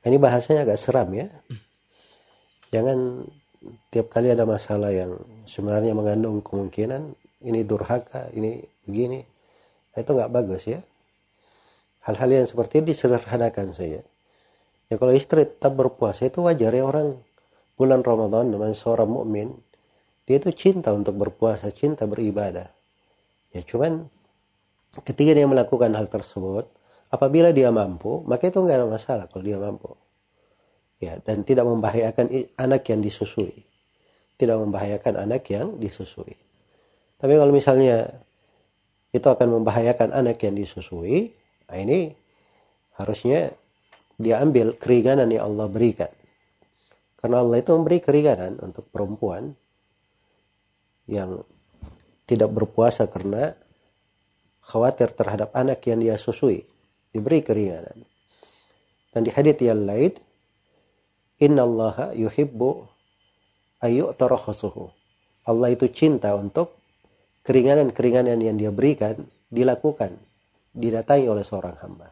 [0.08, 1.28] Ini bahasanya agak seram ya.
[2.72, 3.28] Jangan
[3.92, 7.12] tiap kali ada masalah yang sebenarnya mengandung kemungkinan
[7.44, 9.20] ini durhaka, ini begini,
[10.00, 10.80] itu nggak bagus ya.
[12.08, 14.00] Hal-hal yang seperti ini disederhanakan saja.
[14.88, 17.20] Ya kalau istri tetap berpuasa itu wajar ya orang
[17.76, 19.60] bulan Ramadan dengan seorang mukmin
[20.24, 22.79] dia itu cinta untuk berpuasa, cinta beribadah.
[23.54, 24.06] Ya cuman
[25.06, 26.70] ketika dia melakukan hal tersebut,
[27.10, 29.94] apabila dia mampu, maka itu nggak ada masalah kalau dia mampu.
[31.00, 33.66] Ya dan tidak membahayakan anak yang disusui.
[34.40, 36.36] Tidak membahayakan anak yang disusui.
[37.20, 38.08] Tapi kalau misalnya
[39.12, 41.34] itu akan membahayakan anak yang disusui
[41.66, 42.14] nah ini
[42.98, 43.54] harusnya
[44.20, 46.12] dia ambil keringanan yang Allah berikan.
[47.16, 49.56] Karena Allah itu memberi keringanan untuk perempuan
[51.08, 51.44] yang
[52.30, 53.58] tidak berpuasa karena
[54.62, 56.62] khawatir terhadap anak yang dia susui
[57.10, 58.06] diberi keringanan
[59.10, 60.14] dan di hadits yang lain
[61.40, 62.84] Inna Allah yuhibbu
[63.80, 64.92] ayu tarakhusuhu.
[65.48, 66.76] Allah itu cinta untuk
[67.48, 70.20] keringanan-keringanan yang dia berikan dilakukan,
[70.76, 72.12] didatangi oleh seorang hamba.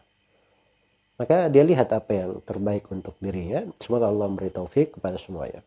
[1.19, 3.67] Maka dia lihat apa yang terbaik untuk dirinya.
[3.83, 5.59] Semoga Allah memberi taufik kepada semuanya.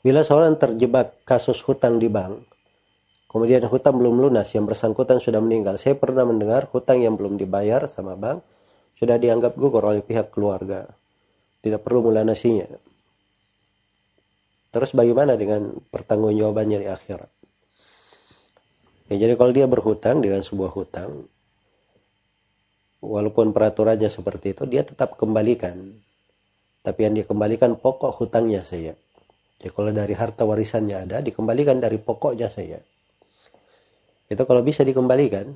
[0.00, 2.48] Bila seorang terjebak kasus hutang di bank,
[3.28, 5.76] kemudian hutang belum lunas, yang bersangkutan sudah meninggal.
[5.76, 8.40] Saya pernah mendengar hutang yang belum dibayar sama bank
[8.96, 10.88] sudah dianggap gugur oleh pihak keluarga.
[11.60, 12.64] Tidak perlu melunasinya.
[14.72, 17.30] Terus bagaimana dengan pertanggungjawabannya di akhirat?
[19.12, 21.28] Ya, jadi kalau dia berhutang dengan sebuah hutang,
[23.04, 26.00] walaupun peraturannya seperti itu, dia tetap kembalikan.
[26.80, 28.96] Tapi yang dia kembalikan pokok hutangnya saja.
[29.60, 32.80] Ya kalau dari harta warisannya ada, dikembalikan dari pokoknya saja.
[34.30, 35.52] Itu kalau bisa dikembalikan,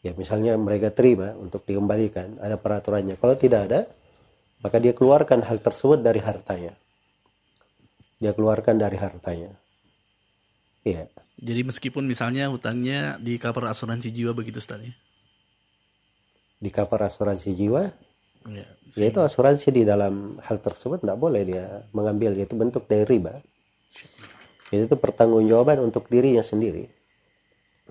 [0.00, 3.20] ya misalnya mereka terima untuk dikembalikan, ada peraturannya.
[3.20, 3.80] Kalau tidak ada,
[4.64, 6.72] maka dia keluarkan hal tersebut dari hartanya.
[8.16, 9.52] Dia keluarkan dari hartanya.
[10.86, 11.10] Iya.
[11.36, 14.94] Jadi meskipun misalnya hutangnya di cover asuransi jiwa begitu Ustaz ya?
[16.56, 17.92] Di cover asuransi jiwa,
[18.46, 23.02] Ya, ya itu asuransi di dalam hal tersebut tidak boleh dia mengambil itu bentuk dari
[23.02, 23.42] riba.
[24.70, 26.86] Itu pertanggungjawaban untuk dirinya sendiri.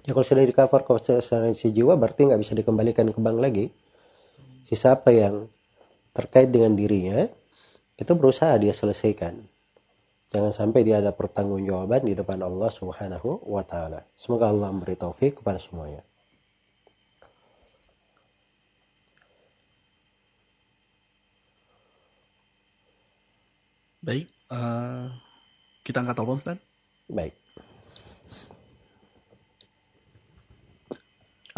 [0.06, 3.65] Ya kalau sudah di cover asuransi jiwa berarti nggak bisa dikembalikan ke bank lagi.
[4.63, 5.50] Sisa apa yang
[6.15, 7.28] terkait dengan dirinya
[7.96, 9.39] itu berusaha dia selesaikan.
[10.32, 14.04] Jangan sampai dia ada pertanggungjawaban di depan Allah Subhanahu wa taala.
[14.18, 16.04] Semoga Allah memberi taufik kepada semuanya.
[24.06, 25.10] Baik, uh,
[25.82, 26.62] kita angkat telepon Ustaz.
[27.10, 27.34] Baik.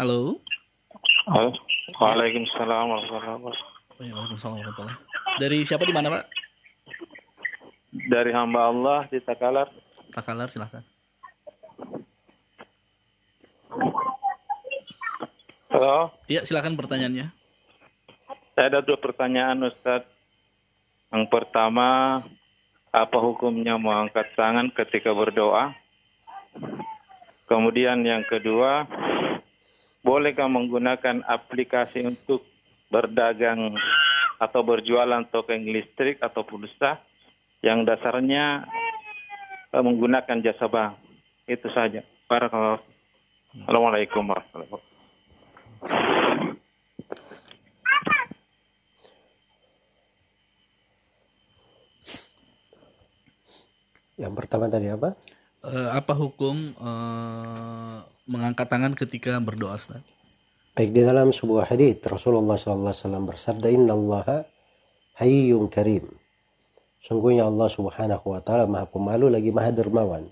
[0.00, 0.40] Halo.
[1.28, 1.52] Halo.
[2.00, 4.00] Waalaikumsalam warahmatullahi wabarakatuh.
[4.00, 4.96] Waalaikumsalam warahmatullahi
[5.36, 6.24] Dari siapa di mana, Pak?
[8.08, 9.68] Dari hamba Allah di Takalar.
[10.16, 10.80] Takalar, silahkan.
[15.68, 16.16] Halo.
[16.32, 17.28] Iya, silakan pertanyaannya.
[18.56, 20.08] Saya ada dua pertanyaan, Ustaz.
[21.12, 22.20] Yang pertama,
[22.92, 25.76] apa hukumnya mengangkat tangan ketika berdoa?
[27.48, 28.84] Kemudian yang kedua,
[30.04, 32.44] bolehkah menggunakan aplikasi untuk
[32.88, 33.76] berdagang
[34.38, 37.00] atau berjualan token listrik atau pulsa
[37.60, 38.68] yang dasarnya
[39.74, 40.96] eh, menggunakan jasa bank.
[41.48, 42.04] Itu saja.
[42.28, 42.84] Barakallahu.
[43.64, 46.27] Assalamualaikum warahmatullahi wabarakatuh.
[54.18, 55.14] Yang pertama tadi apa?
[55.62, 60.02] Uh, apa hukum uh, mengangkat tangan ketika berdoa, Ustaz?
[60.74, 64.46] Baik di dalam sebuah hadis Rasulullah SAW bersabda Inna Allah
[65.18, 66.06] hayyun karim.
[67.02, 70.26] Sungguhnya Allah Subhanahu wa taala Maha Pemalu lagi Maha Dermawan,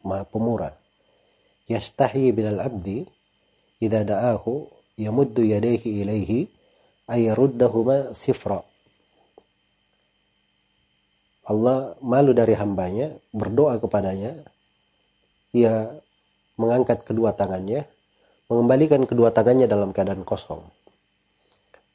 [0.00, 0.72] Maha Pemurah.
[1.68, 3.04] Yastahi bilal abdi
[3.80, 6.48] idza da'ahu yamuddu yadayhi ilaihi
[7.12, 8.64] ay yaruddahuma sifra.
[11.42, 14.38] Allah malu dari hambanya, berdoa kepadanya,
[15.50, 15.90] ia
[16.54, 17.82] mengangkat kedua tangannya,
[18.46, 20.62] mengembalikan kedua tangannya dalam keadaan kosong.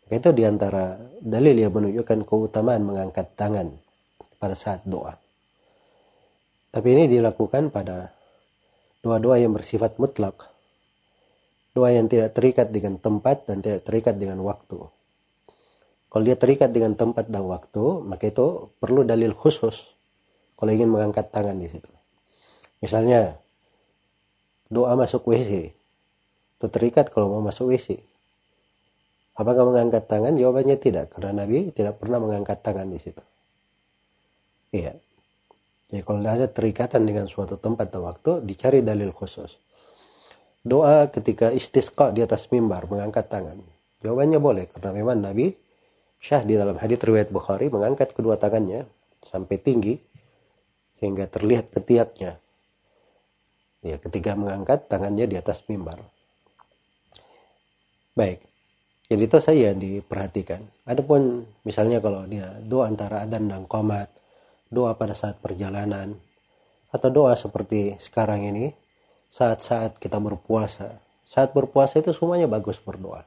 [0.07, 3.71] Itu di antara dalil yang menunjukkan keutamaan mengangkat tangan
[4.39, 5.15] pada saat doa.
[6.71, 8.11] Tapi ini dilakukan pada
[9.03, 10.47] doa-doa yang bersifat mutlak.
[11.71, 14.96] Doa yang tidak terikat dengan tempat dan tidak terikat dengan waktu.
[16.17, 19.85] Kalau dia terikat dengan tempat dan waktu, maka itu perlu dalil khusus
[20.57, 21.93] kalau ingin mengangkat tangan di situ.
[22.81, 23.37] Misalnya,
[24.65, 25.77] doa masuk WC.
[26.57, 28.01] Itu terikat kalau mau masuk WC.
[29.37, 30.33] Apakah mengangkat tangan?
[30.33, 33.21] Jawabannya tidak, karena Nabi tidak pernah mengangkat tangan di situ.
[34.73, 34.97] Iya.
[35.93, 39.53] Jadi kalau ada terikatan dengan suatu tempat dan waktu, dicari dalil khusus.
[40.65, 43.61] Doa ketika istisqa di atas mimbar, mengangkat tangan.
[44.01, 45.66] Jawabannya boleh, karena memang Nabi
[46.17, 48.89] Syah di dalam hadis riwayat Bukhari mengangkat kedua tangannya
[49.21, 50.01] sampai tinggi
[50.97, 52.41] hingga terlihat ketiaknya.
[53.85, 56.01] Ya, ketika mengangkat tangannya di atas mimbar.
[58.17, 58.41] Baik.
[59.07, 60.59] Jadi itu saya diperhatikan.
[60.83, 64.11] Adapun misalnya kalau dia doa antara adan dan komat,
[64.67, 66.17] doa pada saat perjalanan,
[66.91, 68.75] atau doa seperti sekarang ini,
[69.31, 70.99] saat-saat kita berpuasa.
[71.23, 73.23] Saat berpuasa itu semuanya bagus berdoa.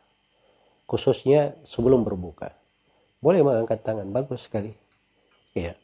[0.85, 2.60] Khususnya sebelum berbuka
[3.21, 4.73] boleh mengangkat tangan bagus sekali.
[5.57, 5.77] Ya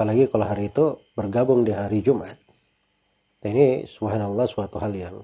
[0.00, 2.40] apalagi kalau hari itu bergabung di hari Jumat.
[3.44, 5.20] Dan ini subhanallah suatu hal yang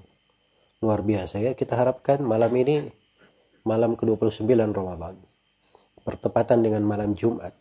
[0.85, 1.57] luar biasa ya.
[1.57, 2.85] Kita harapkan malam ini
[3.65, 5.17] malam ke-29 Ramadan
[6.05, 7.57] bertepatan dengan malam Jumat.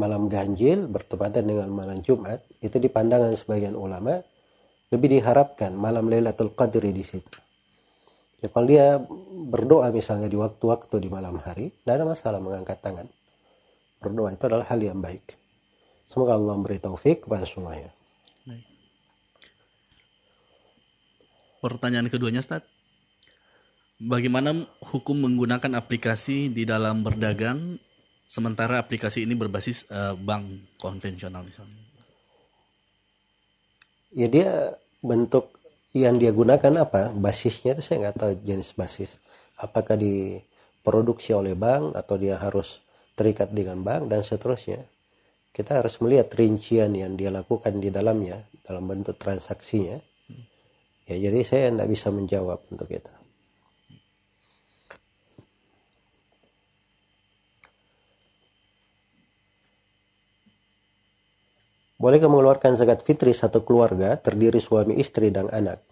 [0.00, 4.24] Malam ganjil bertepatan dengan malam Jumat itu di pandangan sebagian ulama
[4.88, 7.51] lebih diharapkan malam Lailatul Qadri di situ
[8.42, 8.98] Ya kalau dia
[9.46, 13.06] berdoa misalnya di waktu-waktu di malam hari, tidak ada masalah mengangkat tangan.
[14.02, 15.38] Berdoa itu adalah hal yang baik.
[16.02, 17.94] Semoga Allah memberi taufik kepada semuanya.
[21.62, 22.66] Pertanyaan keduanya, Ustaz.
[24.02, 27.78] Bagaimana hukum menggunakan aplikasi di dalam berdagang
[28.26, 31.78] sementara aplikasi ini berbasis uh, bank konvensional misalnya?
[34.10, 35.61] Ya dia bentuk
[35.92, 37.12] yang dia gunakan apa?
[37.12, 39.20] Basisnya itu saya nggak tahu jenis basis.
[39.60, 42.80] Apakah diproduksi oleh bank atau dia harus
[43.12, 44.82] terikat dengan bank dan seterusnya.
[45.52, 50.00] Kita harus melihat rincian yang dia lakukan di dalamnya dalam bentuk transaksinya.
[51.04, 53.21] Ya jadi saya tidak bisa menjawab untuk itu
[62.02, 65.86] Bolehkah mengeluarkan zakat fitri satu keluarga terdiri suami istri dan anak?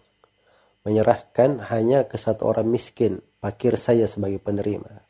[0.83, 5.07] Menyerahkan hanya ke satu orang miskin, fakir saya sebagai penerima.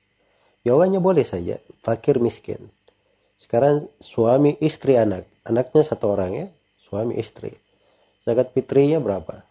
[0.61, 2.69] Jawabannya boleh saja, fakir miskin.
[3.41, 6.47] Sekarang suami istri anak, anaknya satu orang ya,
[6.85, 7.49] suami istri.
[8.21, 9.41] Zakat fitrinya berapa?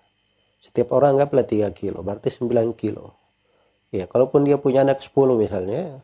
[0.63, 3.19] Setiap orang anggaplah 3 kilo, berarti 9 kilo.
[3.91, 5.99] Ya, kalaupun dia punya anak 10 misalnya,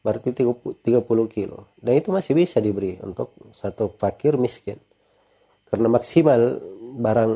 [0.00, 1.68] berarti 30 kilo.
[1.76, 4.80] Dan itu masih bisa diberi untuk satu fakir miskin.
[5.66, 6.62] Karena maksimal
[6.96, 7.32] barang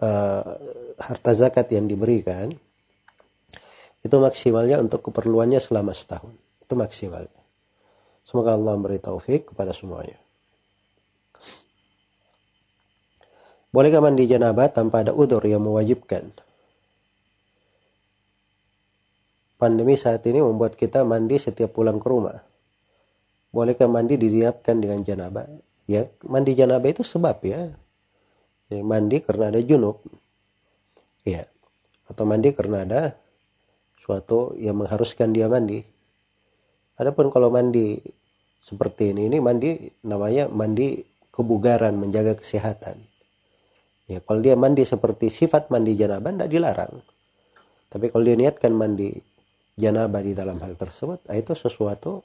[0.00, 0.52] uh,
[0.98, 2.54] harta zakat yang diberikan,
[4.04, 6.32] itu maksimalnya untuk keperluannya selama setahun.
[6.60, 7.40] Itu maksimalnya.
[8.24, 10.16] Semoga Allah memberi taufik kepada semuanya.
[13.74, 16.30] Bolehkah mandi janabah tanpa ada udur yang mewajibkan?
[19.58, 22.38] Pandemi saat ini membuat kita mandi setiap pulang ke rumah.
[23.50, 25.63] Bolehkah mandi diniatkan dengan janabah?
[25.84, 27.72] Ya, mandi janabah itu sebab ya.
[28.72, 30.00] ya mandi karena ada junub.
[31.28, 31.44] Ya.
[32.08, 33.02] Atau mandi karena ada
[34.00, 35.84] suatu yang mengharuskan dia mandi.
[37.00, 38.00] Adapun kalau mandi
[38.64, 39.76] seperti ini, ini mandi
[40.08, 41.04] namanya mandi
[41.34, 42.96] kebugaran, menjaga kesehatan.
[44.04, 46.94] Ya, kalau dia mandi seperti sifat mandi janabah tidak dilarang.
[47.88, 49.16] Tapi kalau dia niatkan mandi
[49.80, 52.20] janabah di dalam hal tersebut, ah, itu sesuatu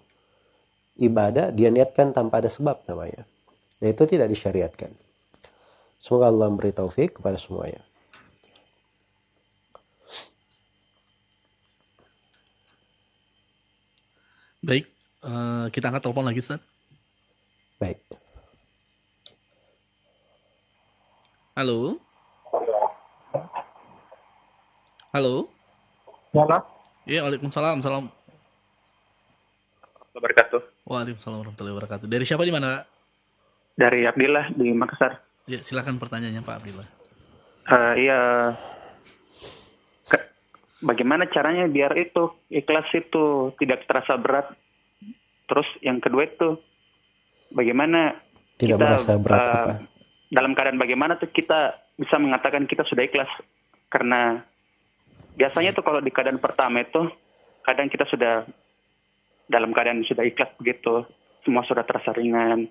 [1.00, 3.24] ibadah dia niatkan tanpa ada sebab namanya.
[3.80, 4.92] Dan itu tidak disyariatkan.
[6.04, 7.80] Semoga Allah memberi taufik kepada semuanya.
[14.60, 14.92] Baik,
[15.24, 16.60] uh, kita angkat telepon lagi, Ustaz.
[17.80, 18.04] Baik.
[21.56, 21.96] Halo.
[25.16, 25.48] Halo.
[26.36, 26.44] Ya.
[27.08, 27.80] Iya, Waalaikumsalam.
[27.80, 28.12] Salam.
[30.12, 30.62] Wabarakatuh.
[30.84, 32.06] Waalaikumsalam warahmatullahi wabarakatuh.
[32.12, 32.84] Dari siapa di mana?
[33.80, 35.24] Dari Abdillah di Makassar.
[35.48, 36.88] Ya, silakan pertanyaannya Pak Abdillah.
[37.70, 38.20] Uh, iya.
[40.04, 40.18] Ke,
[40.84, 44.52] bagaimana caranya biar itu ikhlas itu tidak terasa berat?
[45.48, 46.60] Terus yang kedua itu
[47.56, 48.20] bagaimana
[48.60, 49.74] tidak kita, merasa berat uh, apa?
[50.30, 53.32] dalam keadaan bagaimana tuh kita bisa mengatakan kita sudah ikhlas
[53.90, 54.46] karena
[55.34, 57.10] biasanya tuh kalau di keadaan pertama itu
[57.66, 58.46] kadang kita sudah
[59.50, 61.08] dalam keadaan sudah ikhlas begitu
[61.42, 62.70] semua sudah terasa ringan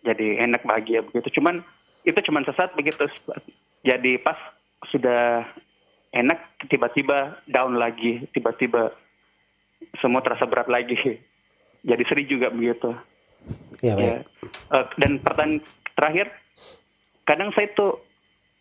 [0.00, 1.40] jadi enak bahagia begitu.
[1.40, 1.60] Cuman
[2.04, 3.04] itu cuman sesat begitu.
[3.84, 4.36] Jadi pas
[4.88, 5.44] sudah
[6.16, 6.38] enak
[6.72, 8.24] tiba-tiba down lagi.
[8.32, 8.92] Tiba-tiba
[10.00, 10.96] semua terasa berat lagi.
[11.90, 12.92] Jadi sedih juga begitu.
[13.80, 14.16] Ya, ya.
[14.68, 15.64] Uh, dan pertanyaan
[15.96, 16.28] terakhir
[17.24, 18.04] kadang saya tuh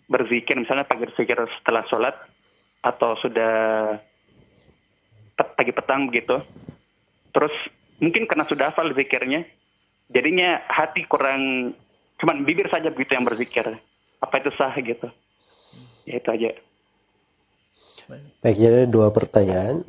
[0.08, 2.16] berzikir misalnya pagi berzikir setelah sholat
[2.80, 3.54] atau sudah
[5.36, 6.40] pagi petang begitu.
[7.36, 7.52] Terus
[8.00, 9.44] mungkin karena sudah hafal zikirnya
[10.10, 11.74] jadinya hati kurang
[12.20, 13.66] cuman bibir saja begitu yang berzikir
[14.20, 15.08] apa itu sah gitu.
[16.04, 16.50] Ya itu aja.
[18.42, 19.86] Baik jadi ada dua pertanyaan.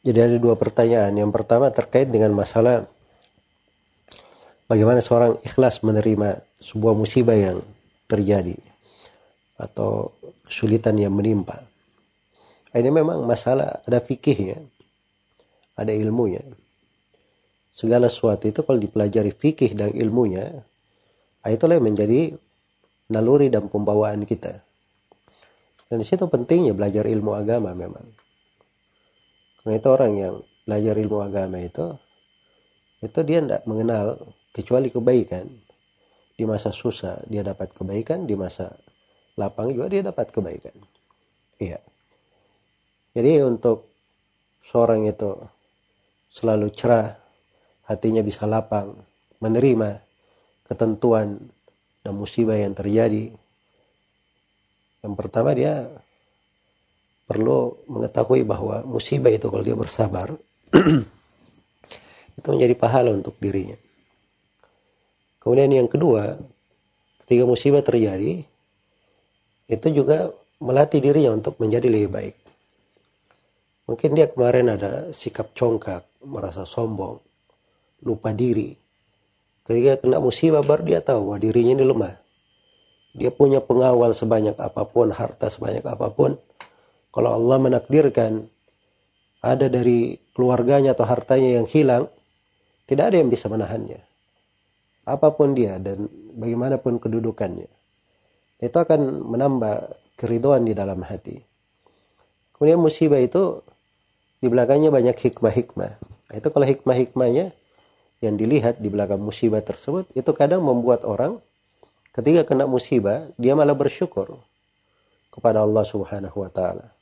[0.00, 1.12] Jadi ada dua pertanyaan.
[1.16, 2.88] Yang pertama terkait dengan masalah
[4.70, 7.58] bagaimana seorang ikhlas menerima sebuah musibah yang
[8.06, 8.56] terjadi
[9.58, 10.14] atau
[10.46, 11.66] kesulitan yang menimpa.
[12.70, 14.62] Ini memang masalah ada fikihnya,
[15.80, 16.44] ada ilmunya.
[17.72, 20.60] Segala sesuatu itu kalau dipelajari fikih dan ilmunya,
[21.48, 22.36] itulah yang menjadi
[23.08, 24.60] naluri dan pembawaan kita.
[25.88, 28.04] Dan di situ pentingnya belajar ilmu agama memang.
[29.64, 30.34] Karena itu orang yang
[30.68, 31.96] belajar ilmu agama itu,
[33.00, 34.20] itu dia tidak mengenal
[34.52, 35.48] kecuali kebaikan
[36.40, 38.72] di masa susah dia dapat kebaikan di masa
[39.36, 40.72] lapang juga dia dapat kebaikan
[41.60, 41.76] iya
[43.12, 43.84] jadi untuk
[44.64, 45.36] seorang itu
[46.30, 47.18] selalu cerah
[47.86, 48.94] hatinya bisa lapang
[49.42, 50.00] menerima
[50.66, 51.38] ketentuan
[52.00, 53.34] dan musibah yang terjadi
[55.04, 55.90] yang pertama dia
[57.26, 60.34] perlu mengetahui bahwa musibah itu kalau dia bersabar
[62.38, 63.78] itu menjadi pahala untuk dirinya
[65.40, 66.36] Kemudian yang kedua,
[67.24, 68.44] ketika musibah terjadi,
[69.72, 70.28] itu juga
[70.60, 72.36] melatih dirinya untuk menjadi lebih baik.
[73.90, 77.18] Mungkin dia kemarin ada sikap congkak, merasa sombong,
[78.06, 78.78] lupa diri.
[79.66, 82.14] Ketika kena musibah baru dia tahu bahwa dirinya ini lemah.
[83.18, 86.38] Dia punya pengawal sebanyak apa pun, harta sebanyak apa pun.
[87.10, 88.46] Kalau Allah menakdirkan
[89.42, 92.06] ada dari keluarganya atau hartanya yang hilang,
[92.86, 94.06] tidak ada yang bisa menahannya
[95.10, 96.06] apa pun dia dan
[96.38, 97.70] bagaimanapun kedudukannya
[98.60, 101.40] itu akan menambah keriduan di dalam hati
[102.54, 103.64] kemudian musibah itu
[104.40, 107.52] di belakangnya banyak hikmah-hikmah nah, itu kalau hikmah-hikmahnya
[108.20, 111.40] yang dilihat di belakang musibah tersebut itu kadang membuat orang
[112.12, 114.36] ketika kena musibah dia malah bersyukur
[115.32, 116.92] kepada Allah Subhanahu wa taala.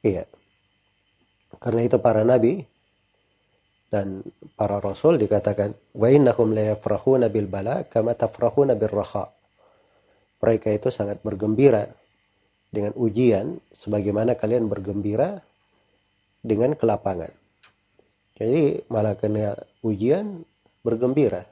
[0.00, 0.24] Iya.
[1.58, 2.64] Karena itu para nabi
[3.92, 4.24] dan
[4.56, 9.30] para rasul dikatakan wa innahum la yafrahuna bil bala kama tafrahuna bil raha.
[10.36, 11.88] mereka itu sangat bergembira
[12.68, 15.40] dengan ujian sebagaimana kalian bergembira
[16.46, 17.34] dengan kelapangan.
[18.38, 20.46] Jadi malah kena ujian
[20.86, 21.42] bergembira.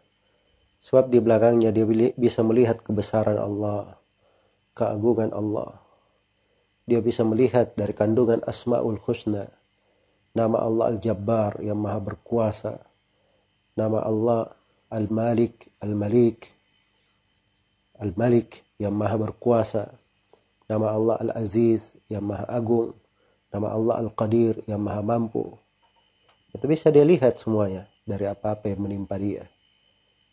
[0.84, 3.98] Sebab di belakangnya dia bisa melihat kebesaran Allah,
[4.76, 5.80] keagungan Allah.
[6.84, 9.48] Dia bisa melihat dari kandungan Asmaul Husna,
[10.36, 12.84] nama Allah Al-Jabbar yang maha berkuasa,
[13.72, 14.52] nama Allah
[14.92, 16.52] Al-Malik, Al-Malik,
[17.96, 19.96] Al-Malik yang maha berkuasa,
[20.68, 22.92] nama Allah Al-Aziz yang maha agung,
[23.54, 25.54] nama Allah Al-Qadir yang maha mampu.
[26.50, 29.46] Itu bisa dia lihat semuanya dari apa-apa yang menimpa dia.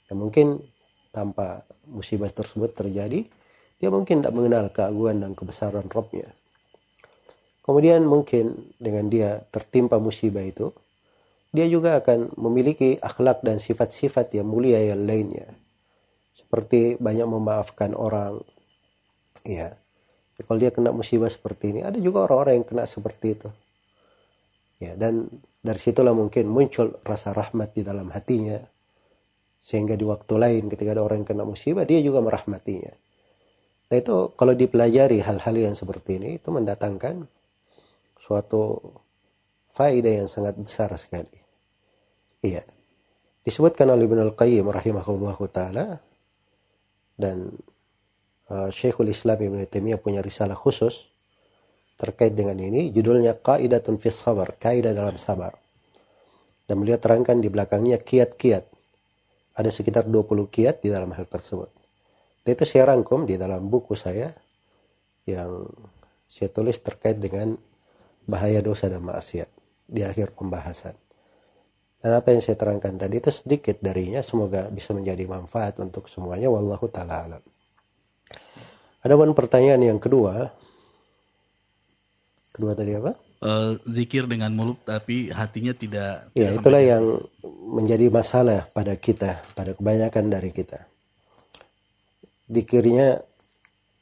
[0.09, 0.65] Ya mungkin
[1.13, 3.29] tanpa musibah tersebut terjadi,
[3.77, 6.33] dia mungkin tidak mengenal keagungan dan kebesaran Robnya.
[7.61, 10.73] Kemudian mungkin dengan dia tertimpa musibah itu,
[11.53, 15.51] dia juga akan memiliki akhlak dan sifat-sifat yang mulia yang lainnya.
[16.33, 18.41] Seperti banyak memaafkan orang.
[19.45, 19.80] Ya.
[20.39, 23.49] Kalau dia kena musibah seperti ini, ada juga orang-orang yang kena seperti itu.
[24.81, 25.29] Ya, dan
[25.61, 28.57] dari situlah mungkin muncul rasa rahmat di dalam hatinya.
[29.61, 32.89] Sehingga di waktu lain ketika ada orang yang kena musibah dia juga merahmatinya.
[33.93, 37.29] Nah itu kalau dipelajari hal-hal yang seperti ini itu mendatangkan
[38.17, 38.79] suatu
[39.69, 41.37] faedah yang sangat besar sekali.
[42.41, 42.65] Iya.
[43.45, 45.85] Disebutkan oleh Ibnu Al-Qayyim rahimahullah taala
[47.17, 47.53] dan
[48.51, 51.07] uh, Syekhul Islam Ibnu Taimiyah punya risalah khusus
[51.95, 55.55] terkait dengan ini judulnya Qaidatun fis Sabar, kaidah dalam sabar.
[56.67, 58.63] Dan beliau terangkan di belakangnya kiat-kiat
[59.55, 61.69] ada sekitar 20 kiat di dalam hal tersebut.
[62.41, 64.33] Dan itu saya rangkum di dalam buku saya
[65.29, 65.67] yang
[66.25, 67.53] saya tulis terkait dengan
[68.25, 69.49] bahaya dosa dan maksiat
[69.85, 70.95] di akhir pembahasan.
[72.01, 76.49] Dan apa yang saya terangkan tadi itu sedikit darinya semoga bisa menjadi manfaat untuk semuanya
[76.49, 77.43] wallahu taala alam.
[79.01, 80.53] Ada pertanyaan yang kedua.
[82.53, 83.13] Kedua tadi apa?
[83.41, 86.31] uh, zikir dengan mulut tapi hatinya tidak.
[86.37, 87.05] Ya tidak itulah yang
[87.75, 90.85] menjadi masalah pada kita, pada kebanyakan dari kita.
[92.51, 93.19] Zikirnya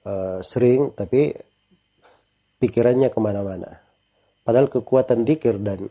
[0.05, 1.33] uh, sering tapi
[2.59, 3.79] pikirannya ke mana-mana.
[4.43, 5.87] Padahal kekuatan zikir dan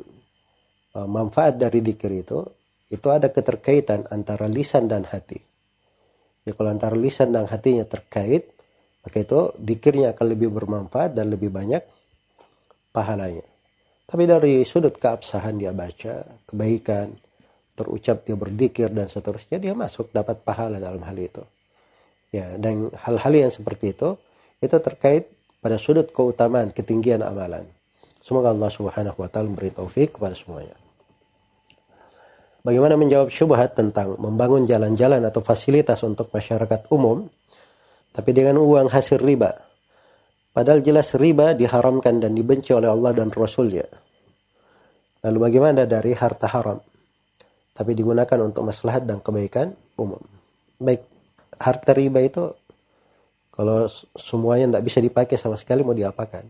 [0.94, 2.44] uh, manfaat dari zikir itu
[2.88, 5.38] itu ada keterkaitan antara lisan dan hati.
[6.48, 8.56] Ya kalau antara lisan dan hatinya terkait,
[9.09, 11.80] maka itu zikirnya akan lebih bermanfaat dan lebih banyak
[12.92, 13.48] pahalanya.
[14.04, 17.16] Tapi dari sudut keabsahan dia baca, kebaikan,
[17.72, 21.40] terucap dia berzikir dan seterusnya, dia masuk dapat pahala dalam hal itu.
[22.28, 24.20] Ya, dan hal-hal yang seperti itu,
[24.61, 25.32] itu terkait
[25.64, 27.64] pada sudut keutamaan, ketinggian amalan.
[28.20, 30.76] Semoga Allah Subhanahu wa taala memberi taufik kepada semuanya.
[32.61, 37.24] Bagaimana menjawab syubhat tentang membangun jalan-jalan atau fasilitas untuk masyarakat umum
[38.12, 39.68] tapi dengan uang hasil riba
[40.59, 43.86] Padahal jelas riba diharamkan dan dibenci oleh Allah dan Rasulnya.
[45.22, 46.82] Lalu bagaimana dari harta haram?
[47.70, 50.18] Tapi digunakan untuk maslahat dan kebaikan umum.
[50.82, 51.06] Baik,
[51.62, 52.50] harta riba itu
[53.54, 53.86] kalau
[54.18, 56.42] semuanya tidak bisa dipakai sama sekali mau diapakan?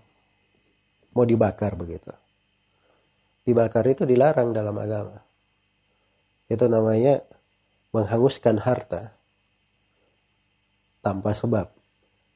[1.13, 2.09] Mau dibakar begitu.
[3.45, 5.21] Dibakar itu dilarang dalam agama.
[6.49, 7.21] Itu namanya
[7.93, 9.13] menghanguskan harta
[11.09, 11.73] tanpa sebab.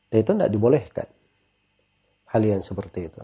[0.09, 1.09] Dan itu tidak dibolehkan
[2.33, 3.23] hal yang seperti itu.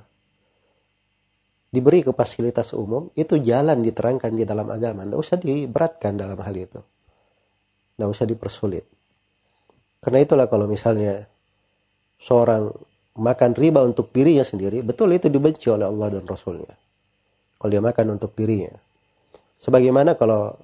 [1.69, 5.05] Diberi ke fasilitas umum, itu jalan diterangkan di dalam agama.
[5.05, 6.81] Tidak usah diberatkan dalam hal itu.
[7.97, 8.85] Tidak usah dipersulit.
[10.01, 11.29] Karena itulah kalau misalnya
[12.17, 12.73] seorang
[13.19, 16.73] makan riba untuk dirinya sendiri, betul itu dibenci oleh Allah dan Rasulnya.
[17.59, 18.73] Kalau dia makan untuk dirinya.
[19.59, 20.55] Sebagaimana kalau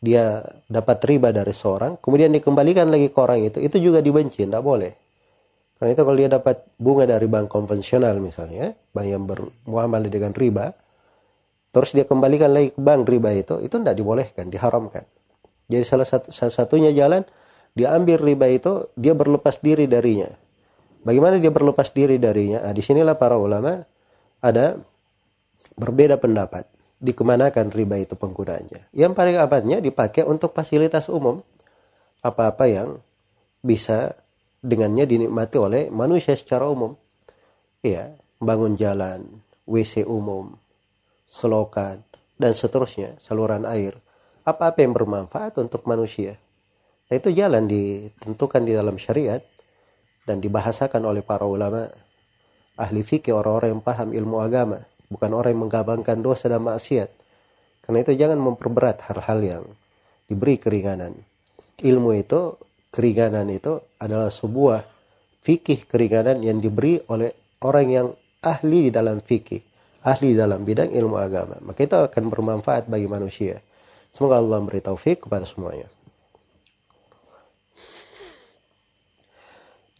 [0.00, 4.64] dia dapat riba dari seorang, kemudian dikembalikan lagi ke orang itu, itu juga dibenci, tidak
[4.64, 4.96] boleh.
[5.76, 10.72] Karena itu kalau dia dapat bunga dari bank konvensional misalnya, bank yang bermuamalah dengan riba,
[11.72, 15.04] terus dia kembalikan lagi ke bank riba itu, itu tidak dibolehkan, diharamkan.
[15.68, 17.24] Jadi salah, satu, salah satunya jalan,
[17.76, 20.28] dia ambil riba itu, dia berlepas diri darinya.
[21.00, 22.60] Bagaimana dia berlepas diri darinya?
[22.60, 23.80] Nah, di sinilah para ulama
[24.44, 24.76] ada
[25.80, 26.68] berbeda pendapat.
[27.00, 28.92] Dikemanakan riba itu penggunaannya.
[28.92, 31.40] Yang paling amannya dipakai untuk fasilitas umum.
[32.20, 33.00] Apa-apa yang
[33.64, 34.12] bisa
[34.60, 36.92] dengannya dinikmati oleh manusia secara umum.
[37.80, 40.60] Ya, bangun jalan, WC umum,
[41.24, 42.04] selokan,
[42.36, 43.96] dan seterusnya, saluran air.
[44.44, 46.36] Apa-apa yang bermanfaat untuk manusia.
[47.08, 49.40] Nah, itu jalan ditentukan di dalam syariat
[50.28, 51.88] dan dibahasakan oleh para ulama
[52.80, 54.80] ahli fikih orang-orang yang paham ilmu agama,
[55.10, 57.10] bukan orang yang menggabungkan dosa dan maksiat.
[57.82, 59.64] Karena itu jangan memperberat hal-hal yang
[60.30, 61.18] diberi keringanan.
[61.82, 62.54] Ilmu itu
[62.94, 64.86] keringanan itu adalah sebuah
[65.42, 67.34] fikih keringanan yang diberi oleh
[67.66, 68.08] orang yang
[68.40, 69.60] ahli di dalam fikih,
[70.06, 71.58] ahli di dalam bidang ilmu agama.
[71.60, 73.58] Maka itu akan bermanfaat bagi manusia.
[74.14, 75.90] Semoga Allah memberi taufik kepada semuanya.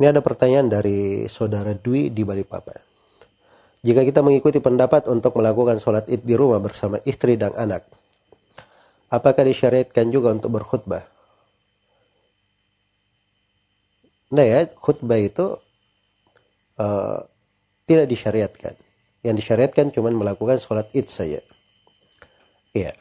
[0.01, 2.90] Ini ada pertanyaan dari saudara Dwi di Balikpapan.
[3.81, 7.89] Jika kita mengikuti pendapat untuk melakukan sholat id di rumah bersama istri dan anak,
[9.09, 11.01] apakah disyariatkan juga untuk berkhutbah?
[14.31, 15.57] Nah ya, khutbah itu
[16.77, 17.19] uh,
[17.89, 18.75] tidak disyariatkan.
[19.25, 21.41] Yang disyariatkan cuma melakukan sholat id saja.
[22.77, 22.95] Iya.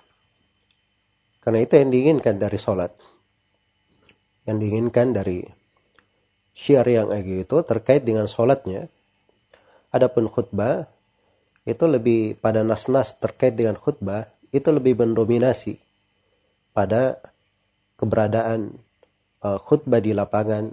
[1.43, 2.91] Karena itu yang diinginkan dari sholat.
[4.47, 5.45] Yang diinginkan dari
[6.55, 8.89] syiar yang itu terkait dengan sholatnya.
[9.89, 10.85] Adapun khutbah
[11.65, 15.77] itu lebih pada nas-nas terkait dengan khutbah itu lebih mendominasi
[16.73, 17.17] pada
[17.97, 18.73] keberadaan
[19.45, 20.69] uh, khutbah di lapangan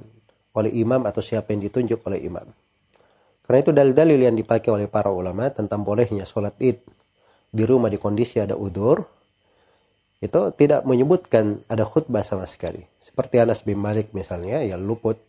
[0.56, 2.48] oleh imam atau siapa yang ditunjuk oleh imam.
[3.44, 6.80] Karena itu dalil-dalil yang dipakai oleh para ulama tentang bolehnya sholat id
[7.52, 9.00] di rumah di kondisi ada udur,
[10.18, 12.82] itu tidak menyebutkan ada khutbah sama sekali.
[12.98, 15.20] Seperti Anas bin Malik misalnya, yang luput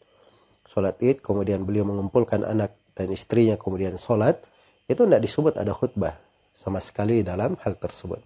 [0.66, 4.42] sholat id, kemudian beliau mengumpulkan anak dan istrinya, kemudian sholat,
[4.90, 6.18] itu tidak disebut ada khutbah
[6.58, 8.18] sama sekali dalam hal tersebut.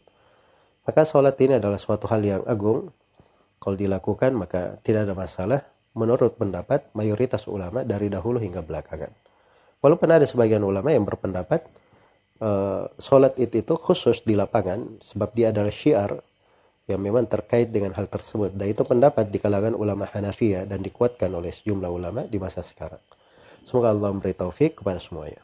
[0.87, 2.87] Maka sholat ini adalah suatu hal yang agung.
[3.61, 5.59] Kalau dilakukan maka tidak ada masalah
[5.93, 9.11] menurut pendapat mayoritas ulama dari dahulu hingga belakangan.
[9.83, 11.67] Walaupun ada sebagian ulama yang berpendapat
[12.41, 16.17] uh, sholat id itu khusus di lapangan sebab dia adalah syiar
[16.89, 18.55] yang memang terkait dengan hal tersebut.
[18.57, 23.01] Dan itu pendapat di kalangan ulama Hanafiya dan dikuatkan oleh sejumlah ulama di masa sekarang.
[23.65, 25.39] Semoga Allah memberi taufik kepada semuanya.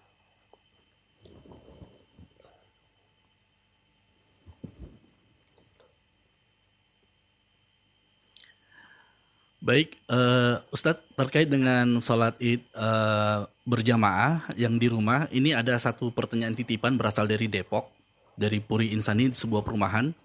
[9.68, 16.08] Baik, uh, Ustadz terkait dengan sholat id uh, berjamaah yang di rumah, ini ada satu
[16.08, 17.92] pertanyaan titipan berasal dari Depok,
[18.40, 20.16] dari Puri Insani, sebuah perumahan.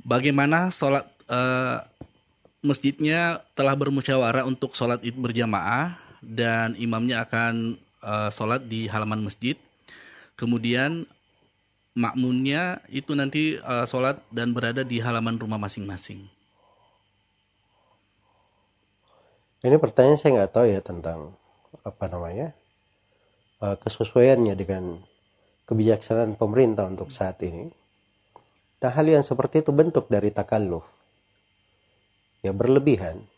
[0.00, 1.84] Bagaimana sholat uh,
[2.64, 9.56] masjidnya telah bermusyawarah untuk sholat id berjamaah dan imamnya akan uh, sholat di halaman masjid.
[10.36, 11.04] Kemudian
[11.96, 16.28] makmunnya itu nanti uh, sholat dan berada di halaman rumah masing-masing.
[19.60, 21.36] Ini pertanyaan saya nggak tahu ya tentang
[21.84, 22.56] apa namanya
[23.60, 25.04] uh, kesesuaiannya dengan
[25.68, 27.70] kebijaksanaan pemerintah untuk saat ini.
[28.80, 30.82] Dan hal yang seperti itu bentuk dari takalluh.
[32.40, 33.29] Ya berlebihan.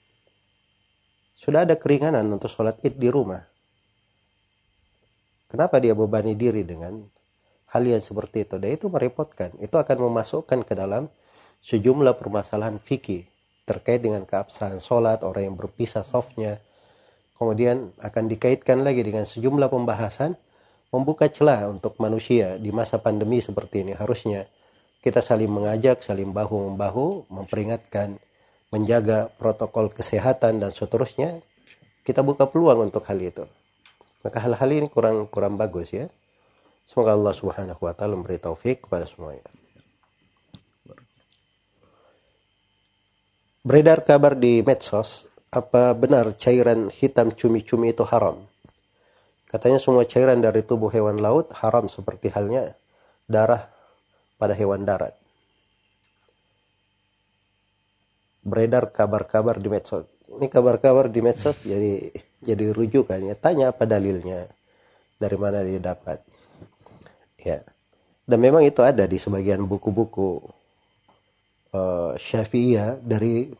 [1.42, 3.42] Sudah ada keringanan untuk sholat id di rumah.
[5.50, 7.02] Kenapa dia bebani diri dengan
[7.74, 8.62] hal yang seperti itu?
[8.62, 9.50] Dan itu merepotkan.
[9.58, 11.10] Itu akan memasukkan ke dalam
[11.66, 13.26] sejumlah permasalahan fikih
[13.66, 16.62] terkait dengan keabsahan sholat, orang yang berpisah softnya.
[17.34, 20.38] Kemudian akan dikaitkan lagi dengan sejumlah pembahasan
[20.94, 23.98] membuka celah untuk manusia di masa pandemi seperti ini.
[23.98, 24.46] Harusnya
[25.02, 28.22] kita saling mengajak, saling bahu-membahu, memperingatkan,
[28.72, 31.44] menjaga protokol kesehatan dan seterusnya.
[32.02, 33.46] Kita buka peluang untuk hal itu.
[34.26, 36.10] Maka hal-hal ini kurang kurang bagus ya.
[36.90, 39.46] Semoga Allah Subhanahu wa taala memberi taufik kepada semuanya.
[43.62, 48.42] Beredar kabar di medsos, apa benar cairan hitam cumi-cumi itu haram?
[49.46, 52.74] Katanya semua cairan dari tubuh hewan laut haram seperti halnya
[53.30, 53.70] darah
[54.34, 55.21] pada hewan darat.
[58.42, 60.06] Beredar kabar-kabar di medsos.
[60.26, 62.10] Ini kabar-kabar di medsos jadi
[62.42, 63.34] jadi rujukan ya.
[63.38, 64.50] Tanya apa dalilnya?
[65.16, 66.18] Dari mana dia dapat?
[67.38, 67.62] Ya.
[68.26, 70.42] Dan memang itu ada di sebagian buku-buku
[71.74, 73.50] uh, Syafi'iyah dari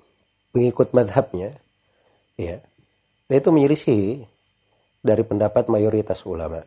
[0.53, 1.57] pengikut madhabnya
[2.37, 2.61] ya
[3.33, 4.29] itu menyelisih
[5.01, 6.61] dari pendapat mayoritas ulama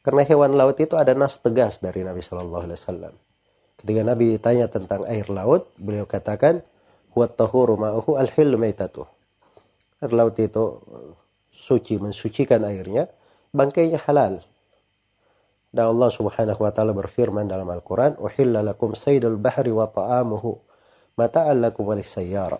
[0.00, 3.14] karena hewan laut itu ada nas tegas dari Nabi Shallallahu Alaihi Wasallam
[3.76, 6.64] ketika Nabi ditanya tentang air laut beliau katakan
[7.18, 10.64] huwa tahuru ma'uhu al air laut itu
[11.50, 13.10] suci mensucikan airnya
[13.50, 14.38] bangkainya halal
[15.68, 20.56] dan Allah Subhanahu wa taala berfirman dalam Al-Qur'an, "Uhilla lakum saydul bahri wa ta'amuhu
[21.20, 22.56] mata'al lakum sayyara."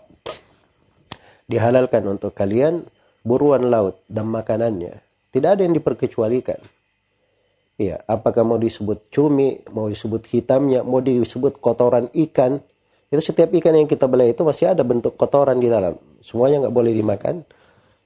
[1.49, 2.85] Dihalalkan untuk kalian
[3.25, 5.01] buruan laut dan makanannya.
[5.33, 6.61] Tidak ada yang diperkecualikan.
[7.81, 12.61] Ya, apakah mau disebut cumi, mau disebut hitamnya, mau disebut kotoran ikan,
[13.09, 15.97] itu setiap ikan yang kita beli itu masih ada bentuk kotoran di dalam.
[16.21, 17.41] Semuanya nggak boleh dimakan.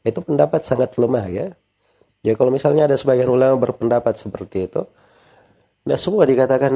[0.03, 1.47] Itu pendapat sangat lemah ya.
[2.23, 4.87] Ya kalau misalnya ada sebagian ulama berpendapat seperti itu,
[5.83, 6.71] nah semua dikatakan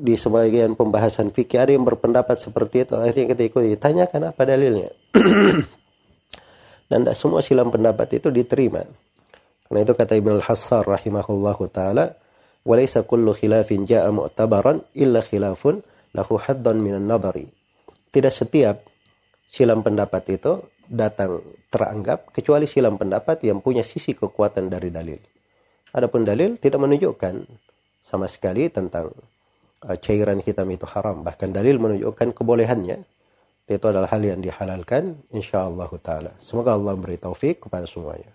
[0.00, 3.76] di sebagian pembahasan fikih ada yang berpendapat seperti itu, akhirnya kita ikuti.
[3.76, 4.88] Tanyakan apa dalilnya.
[6.88, 8.80] Dan tidak semua silam pendapat itu diterima.
[9.68, 12.16] Karena itu kata Ibn al-Hassar rahimahullahu ta'ala,
[12.64, 15.84] walaysa kullu khilafin ja'a mu'tabaran illa khilafun
[16.14, 17.46] lahu haddan minan nadari.
[18.10, 18.86] Tidak setiap
[19.46, 21.38] silam pendapat itu datang
[21.70, 25.20] teranggap kecuali silam pendapat yang punya sisi kekuatan dari dalil.
[25.94, 27.34] Adapun dalil tidak menunjukkan
[28.02, 29.10] sama sekali tentang
[29.86, 31.22] uh, cairan hitam itu haram.
[31.22, 33.06] Bahkan dalil menunjukkan kebolehannya.
[33.70, 36.34] Itu adalah hal yang dihalalkan insyaallah taala.
[36.42, 38.34] Semoga Allah beri taufik kepada semuanya.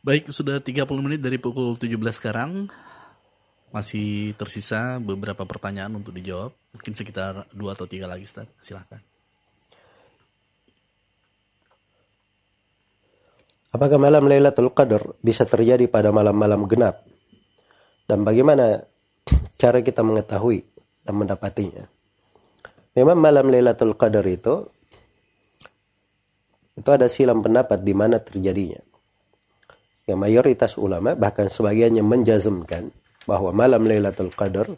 [0.00, 2.72] Baik, sudah 30 menit dari pukul 17 sekarang.
[3.72, 6.52] Masih tersisa beberapa pertanyaan untuk dijawab.
[6.76, 8.44] Mungkin sekitar dua atau tiga lagi, Ustaz.
[8.60, 9.00] Silahkan.
[13.72, 17.08] Apakah malam Lailatul Qadar bisa terjadi pada malam-malam genap?
[18.04, 18.84] Dan bagaimana
[19.56, 20.60] cara kita mengetahui
[21.08, 21.88] dan mendapatinya?
[22.92, 24.68] Memang malam Lailatul Qadar itu
[26.76, 28.84] itu ada silam pendapat di mana terjadinya.
[30.04, 32.92] Yang mayoritas ulama bahkan sebagiannya menjazmkan
[33.28, 34.68] bahwa malam Lailatul Qadar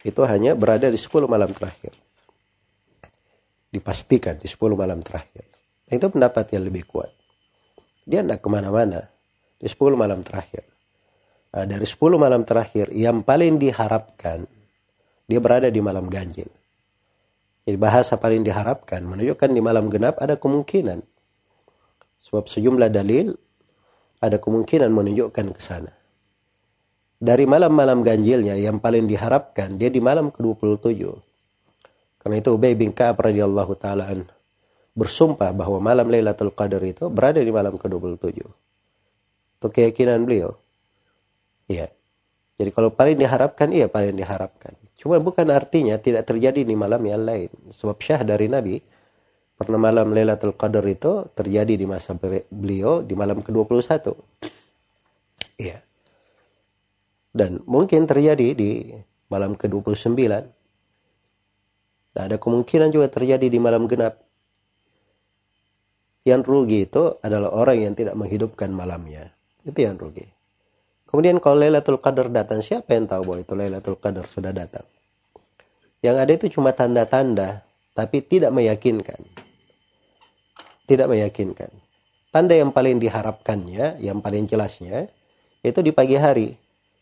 [0.00, 1.92] itu hanya berada di 10 malam terakhir.
[3.70, 5.44] Dipastikan di 10 malam terakhir.
[5.90, 7.10] Itu pendapat yang lebih kuat.
[8.06, 9.06] Dia tidak ke mana-mana
[9.60, 10.64] di 10 malam terakhir.
[11.50, 14.46] Nah, dari 10 malam terakhir yang paling diharapkan
[15.30, 16.50] dia berada di malam ganjil.
[17.62, 21.06] Jadi bahasa paling diharapkan menunjukkan di malam genap ada kemungkinan.
[22.18, 23.30] Sebab sejumlah dalil
[24.18, 25.99] ada kemungkinan menunjukkan ke sana.
[27.20, 31.04] Dari malam-malam ganjilnya yang paling diharapkan dia di malam ke-27.
[32.20, 34.08] Karena itu Ubay bin Ka'ab radhiyallahu taala
[34.96, 38.40] bersumpah bahwa malam Lailatul Qadar itu berada di malam ke-27.
[39.60, 40.56] Itu keyakinan beliau.
[41.68, 41.92] Iya.
[42.60, 44.76] Jadi kalau paling diharapkan, iya paling diharapkan.
[44.96, 47.48] Cuma bukan artinya tidak terjadi di malam yang lain.
[47.72, 48.80] Sebab syah dari Nabi,
[49.56, 52.16] pernah malam Lailatul Qadar itu terjadi di masa
[52.48, 54.12] beliau di malam ke-21.
[55.56, 55.89] Iya.
[57.30, 58.90] Dan mungkin terjadi di
[59.30, 60.18] malam ke-29.
[62.10, 64.18] Dan ada kemungkinan juga terjadi di malam genap.
[66.26, 69.30] Yang rugi itu adalah orang yang tidak menghidupkan malamnya.
[69.62, 70.26] Itu yang rugi.
[71.10, 74.86] Kemudian kalau Lailatul Qadar datang, siapa yang tahu bahwa itu Lailatul Qadar sudah datang?
[76.00, 77.66] Yang ada itu cuma tanda-tanda,
[77.98, 79.18] tapi tidak meyakinkan.
[80.86, 81.70] Tidak meyakinkan.
[82.30, 85.10] Tanda yang paling diharapkannya, yang paling jelasnya,
[85.66, 86.54] itu di pagi hari.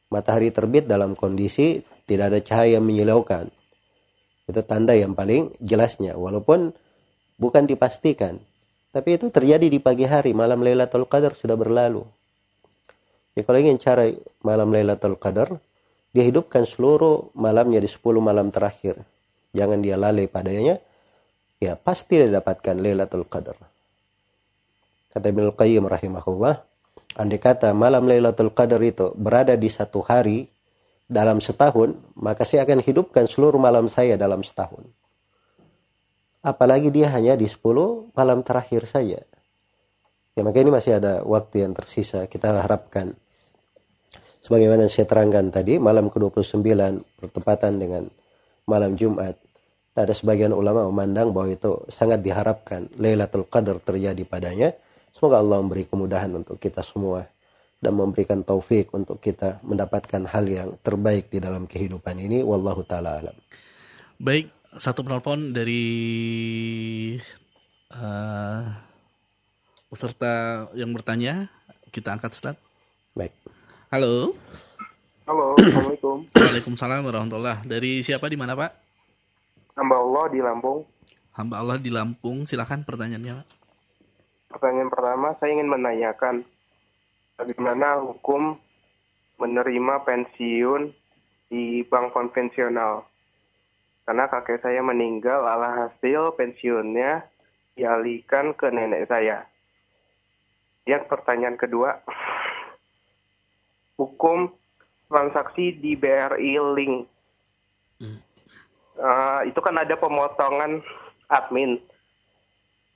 [0.09, 3.53] Matahari terbit dalam kondisi tidak ada cahaya menyilaukan.
[4.49, 6.17] Itu tanda yang paling jelasnya.
[6.17, 6.73] Walaupun
[7.37, 8.41] bukan dipastikan.
[8.89, 12.09] Tapi itu terjadi di pagi hari, malam Lailatul Qadar sudah berlalu.
[13.37, 14.09] Ya kalau ingin cara
[14.41, 15.61] malam Lailatul Qadar,
[16.11, 18.97] dia hidupkan seluruh malamnya di 10 malam terakhir.
[19.53, 20.81] Jangan dia lalai padanya.
[21.61, 23.61] Ya pasti dia dapatkan Lailatul Qadar.
[25.13, 26.68] Kata Ibnu Qayyim rahimahullah,
[27.17, 30.51] andai kata malam Lailatul Qadar itu berada di satu hari
[31.09, 34.85] dalam setahun, maka saya akan hidupkan seluruh malam saya dalam setahun.
[36.45, 39.19] Apalagi dia hanya di 10 malam terakhir saja.
[40.39, 42.31] Ya maka ini masih ada waktu yang tersisa.
[42.31, 43.11] Kita harapkan
[44.39, 46.63] sebagaimana saya terangkan tadi malam ke-29
[47.19, 48.07] bertepatan dengan
[48.71, 49.35] malam Jumat.
[49.99, 54.71] Ada sebagian ulama memandang bahwa itu sangat diharapkan Lailatul Qadar terjadi padanya.
[55.13, 57.27] Semoga Allah memberi kemudahan untuk kita semua
[57.79, 62.43] dan memberikan taufik untuk kita mendapatkan hal yang terbaik di dalam kehidupan ini.
[62.43, 63.37] Wallahu taala alam.
[64.19, 65.85] Baik, satu penelpon dari
[67.95, 68.63] uh,
[69.89, 71.47] peserta yang bertanya
[71.95, 72.57] kita angkat Ustaz.
[73.15, 73.33] Baik.
[73.95, 74.35] Halo.
[75.29, 76.17] Halo, Assalamualaikum.
[76.33, 77.61] Waalaikumsalam warahmatullah.
[77.69, 78.71] Dari siapa di mana Pak?
[79.77, 80.89] Hamba Allah di Lampung.
[81.37, 82.49] Hamba Allah di Lampung.
[82.49, 83.58] Silakan pertanyaannya Pak.
[84.59, 86.43] Pertanyaan pertama, saya ingin menanyakan
[87.39, 88.59] bagaimana hukum
[89.39, 90.91] menerima pensiun
[91.47, 93.07] di bank konvensional
[94.03, 97.23] karena kakek saya meninggal alhasil pensiunnya
[97.79, 99.47] dialihkan ke nenek saya.
[100.91, 102.03] Yang pertanyaan kedua,
[103.95, 104.51] hukum
[105.07, 107.07] transaksi di BRI Link.
[108.03, 108.19] Hmm.
[108.99, 110.83] Uh, itu kan ada pemotongan
[111.31, 111.79] admin.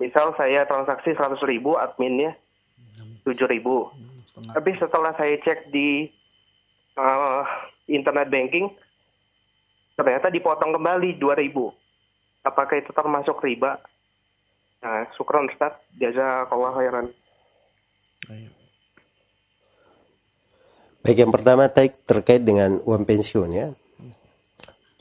[0.03, 2.35] Misal saya transaksi 100 ribu adminnya
[3.23, 3.87] 7 ribu.
[3.87, 6.11] Hmm, Tapi setelah saya cek di
[6.99, 7.47] uh,
[7.87, 8.67] internet banking,
[9.95, 11.83] ternyata dipotong kembali 2000
[12.43, 13.79] apakah itu termasuk riba?
[14.83, 15.79] Nah syukron Ustaz.
[15.97, 17.07] Jazakallah khairan.
[21.03, 23.75] Baik, yang pertama terkait dengan uang pensiun ya.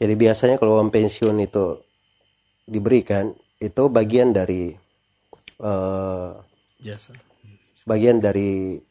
[0.02, 1.78] Jadi biasanya kalau uang pensiun itu
[2.66, 4.74] diberikan, itu bagian dari
[5.62, 6.36] uh,
[6.82, 7.14] Jasa.
[7.78, 8.82] Sebagian dari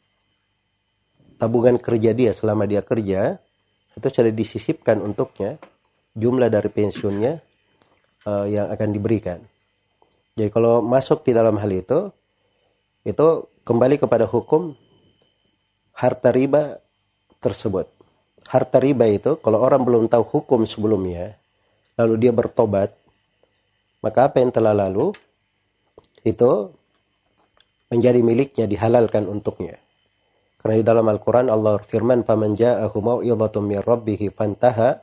[1.38, 3.38] tabungan kerja dia selama dia kerja
[3.98, 5.58] itu sudah disisipkan untuknya
[6.14, 7.42] jumlah dari pensiunnya
[8.26, 9.42] uh, yang akan diberikan.
[10.38, 12.14] Jadi kalau masuk di dalam hal itu
[13.02, 13.26] itu
[13.66, 14.78] kembali kepada hukum
[15.98, 16.78] harta riba
[17.42, 17.90] tersebut.
[18.46, 21.38] Harta riba itu kalau orang belum tahu hukum sebelumnya
[22.00, 22.96] lalu dia bertobat
[24.00, 25.12] maka apa yang telah lalu
[26.24, 26.70] itu
[27.90, 29.76] menjadi miliknya dihalalkan untuknya.
[30.60, 35.00] Karena di dalam Al-Quran Allah firman, "Faman ja'ahu mau'idhatun min rabbih fantaha,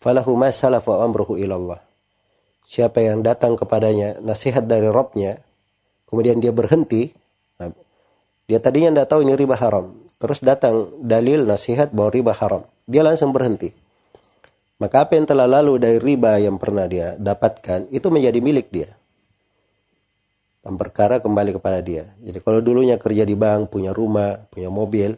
[0.00, 1.78] falahu ma salafa amruhu ilallah."
[2.64, 5.36] Siapa yang datang kepadanya nasihat dari Rabbnya,
[6.08, 7.12] kemudian dia berhenti,
[7.60, 7.68] nah,
[8.48, 9.92] dia tadinya tidak tahu ini riba haram.
[10.16, 12.64] Terus datang dalil nasihat bahwa riba haram.
[12.88, 13.68] Dia langsung berhenti.
[14.80, 18.96] Maka apa yang telah lalu dari riba yang pernah dia dapatkan, itu menjadi milik dia
[20.64, 22.08] dan perkara kembali kepada dia.
[22.24, 25.12] Jadi kalau dulunya kerja di bank, punya rumah, punya mobil,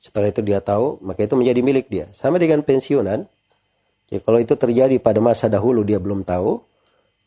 [0.00, 2.08] setelah itu dia tahu, maka itu menjadi milik dia.
[2.16, 3.20] Sama dengan pensiunan.
[4.08, 6.64] Jadi kalau itu terjadi pada masa dahulu dia belum tahu,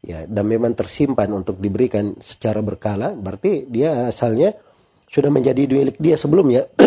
[0.02, 4.58] ya dan memang tersimpan untuk diberikan secara berkala, berarti dia asalnya
[5.06, 6.66] sudah menjadi milik dia sebelumnya.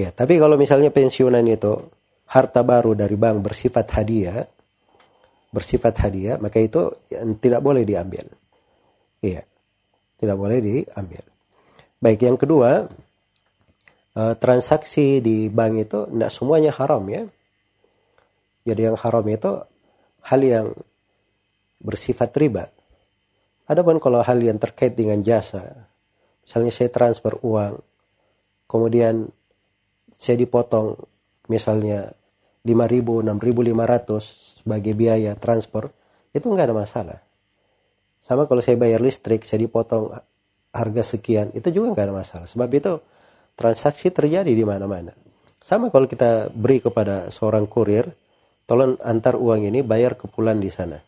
[0.00, 1.74] ya, tapi kalau misalnya pensiunan itu
[2.30, 4.46] harta baru dari bank bersifat hadiah,
[5.50, 6.94] bersifat hadiah, maka itu
[7.42, 8.30] tidak boleh diambil.
[9.20, 9.44] Iya.
[10.20, 11.24] Tidak boleh diambil.
[12.00, 12.88] Baik, yang kedua,
[14.16, 17.24] uh, transaksi di bank itu tidak semuanya haram ya.
[18.64, 19.52] Jadi yang haram itu
[20.28, 20.66] hal yang
[21.80, 22.68] bersifat riba.
[23.64, 25.88] Adapun kalau hal yang terkait dengan jasa,
[26.44, 27.80] misalnya saya transfer uang,
[28.68, 29.30] kemudian
[30.12, 31.00] saya dipotong
[31.48, 32.12] misalnya
[32.66, 35.88] 5.000, 6.500 sebagai biaya transfer,
[36.36, 37.18] itu nggak ada masalah.
[38.30, 40.14] Sama kalau saya bayar listrik, saya dipotong
[40.70, 42.46] harga sekian, itu juga nggak ada masalah.
[42.46, 43.02] Sebab itu
[43.58, 45.10] transaksi terjadi di mana-mana.
[45.58, 48.06] Sama kalau kita beri kepada seorang kurir,
[48.70, 51.02] tolong antar uang ini bayar ke pulan di sana.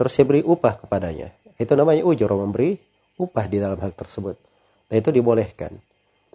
[0.00, 1.28] Terus saya beri upah kepadanya.
[1.60, 2.72] Itu namanya ujur memberi
[3.20, 4.40] upah di dalam hal tersebut.
[4.88, 5.76] Nah itu dibolehkan.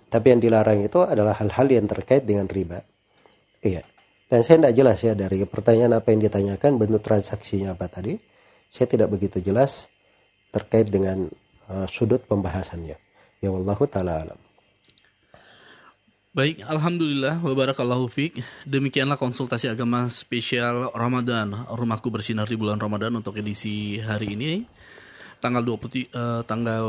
[0.06, 2.78] Tapi yang dilarang itu adalah hal-hal yang terkait dengan riba.
[3.58, 3.82] Iya.
[4.30, 8.14] Dan saya tidak jelas ya dari pertanyaan apa yang ditanyakan bentuk transaksinya apa tadi.
[8.70, 9.91] Saya tidak begitu jelas
[10.52, 11.32] terkait dengan
[11.72, 13.00] uh, sudut pembahasannya.
[13.42, 14.40] Ya wallahu taala alam.
[16.32, 18.40] Baik, Alhamdulillah, wabarakallahu fiqh.
[18.64, 21.68] Demikianlah konsultasi agama spesial Ramadan.
[21.68, 24.64] Rumahku bersinar di bulan Ramadan untuk edisi hari ini.
[25.44, 26.86] Tanggal 20, uh, tanggal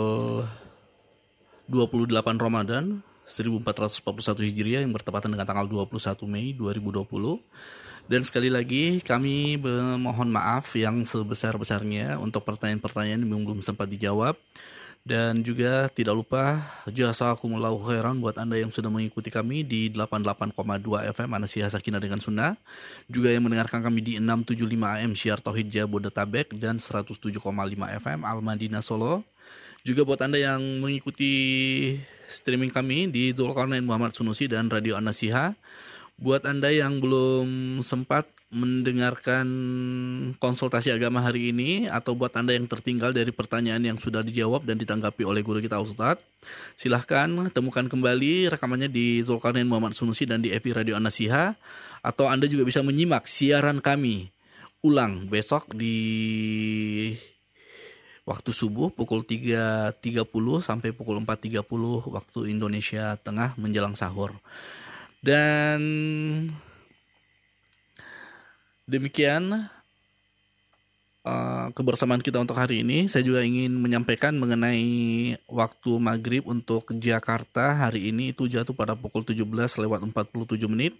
[1.66, 7.02] 28 Ramadan 1441 Hijriah yang bertepatan dengan tanggal 21 Mei 2020.
[8.11, 9.57] Dan sekali lagi kami
[9.98, 14.34] mohon maaf yang sebesar-besarnya untuk pertanyaan-pertanyaan yang belum sempat dijawab.
[15.03, 20.55] Dan juga tidak lupa jasa jazakumullahu khairan buat Anda yang sudah mengikuti kami di 88,2
[21.11, 22.55] FM Anasihah Sakinah dengan Sunnah.
[23.11, 27.18] Juga yang mendengarkan kami di 675 AM Syiar Tauhid Jabodetabek dan 107,5
[27.98, 29.26] FM Al Madinah Solo.
[29.82, 31.34] Juga buat Anda yang mengikuti
[32.30, 35.59] streaming kami di Dzulkarnain Muhammad Sunusi dan Radio Anasihah
[36.22, 39.48] Buat Anda yang belum sempat mendengarkan
[40.38, 44.78] konsultasi agama hari ini atau buat Anda yang tertinggal dari pertanyaan yang sudah dijawab dan
[44.78, 46.22] ditanggapi oleh guru kita Ustaz,
[46.78, 51.58] silahkan temukan kembali rekamannya di Zulkarnain Muhammad Sunusi dan di EPI Radio Anasiha
[52.06, 54.30] atau Anda juga bisa menyimak siaran kami
[54.86, 55.98] ulang besok di
[58.22, 59.98] waktu subuh pukul 3.30
[60.62, 61.66] sampai pukul 4.30
[62.14, 64.38] waktu Indonesia Tengah menjelang sahur.
[65.22, 65.78] Dan
[68.90, 69.70] demikian
[71.22, 73.06] uh, kebersamaan kita untuk hari ini.
[73.06, 79.22] Saya juga ingin menyampaikan mengenai waktu maghrib untuk Jakarta hari ini itu jatuh pada pukul
[79.22, 79.46] 17
[79.86, 80.98] lewat 47 menit.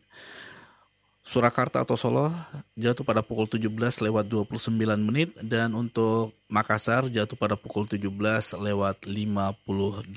[1.23, 2.35] Surakarta atau Solo
[2.75, 3.71] jatuh pada pukul 17
[4.11, 8.11] lewat 29 menit dan untuk Makassar jatuh pada pukul 17
[8.59, 10.11] lewat 58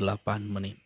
[0.49, 0.84] menit.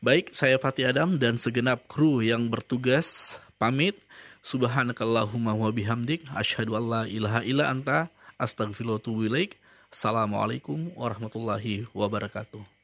[0.00, 4.00] Baik, saya Fatih Adam dan segenap kru yang bertugas pamit.
[4.40, 8.08] Subhanakallahumma wa bihamdik asyhadu alla ilaha illa anta
[8.40, 9.60] astaghfirullahaladzim.
[9.90, 12.79] Assalamualaikum warahmatullahi wabarakatuh.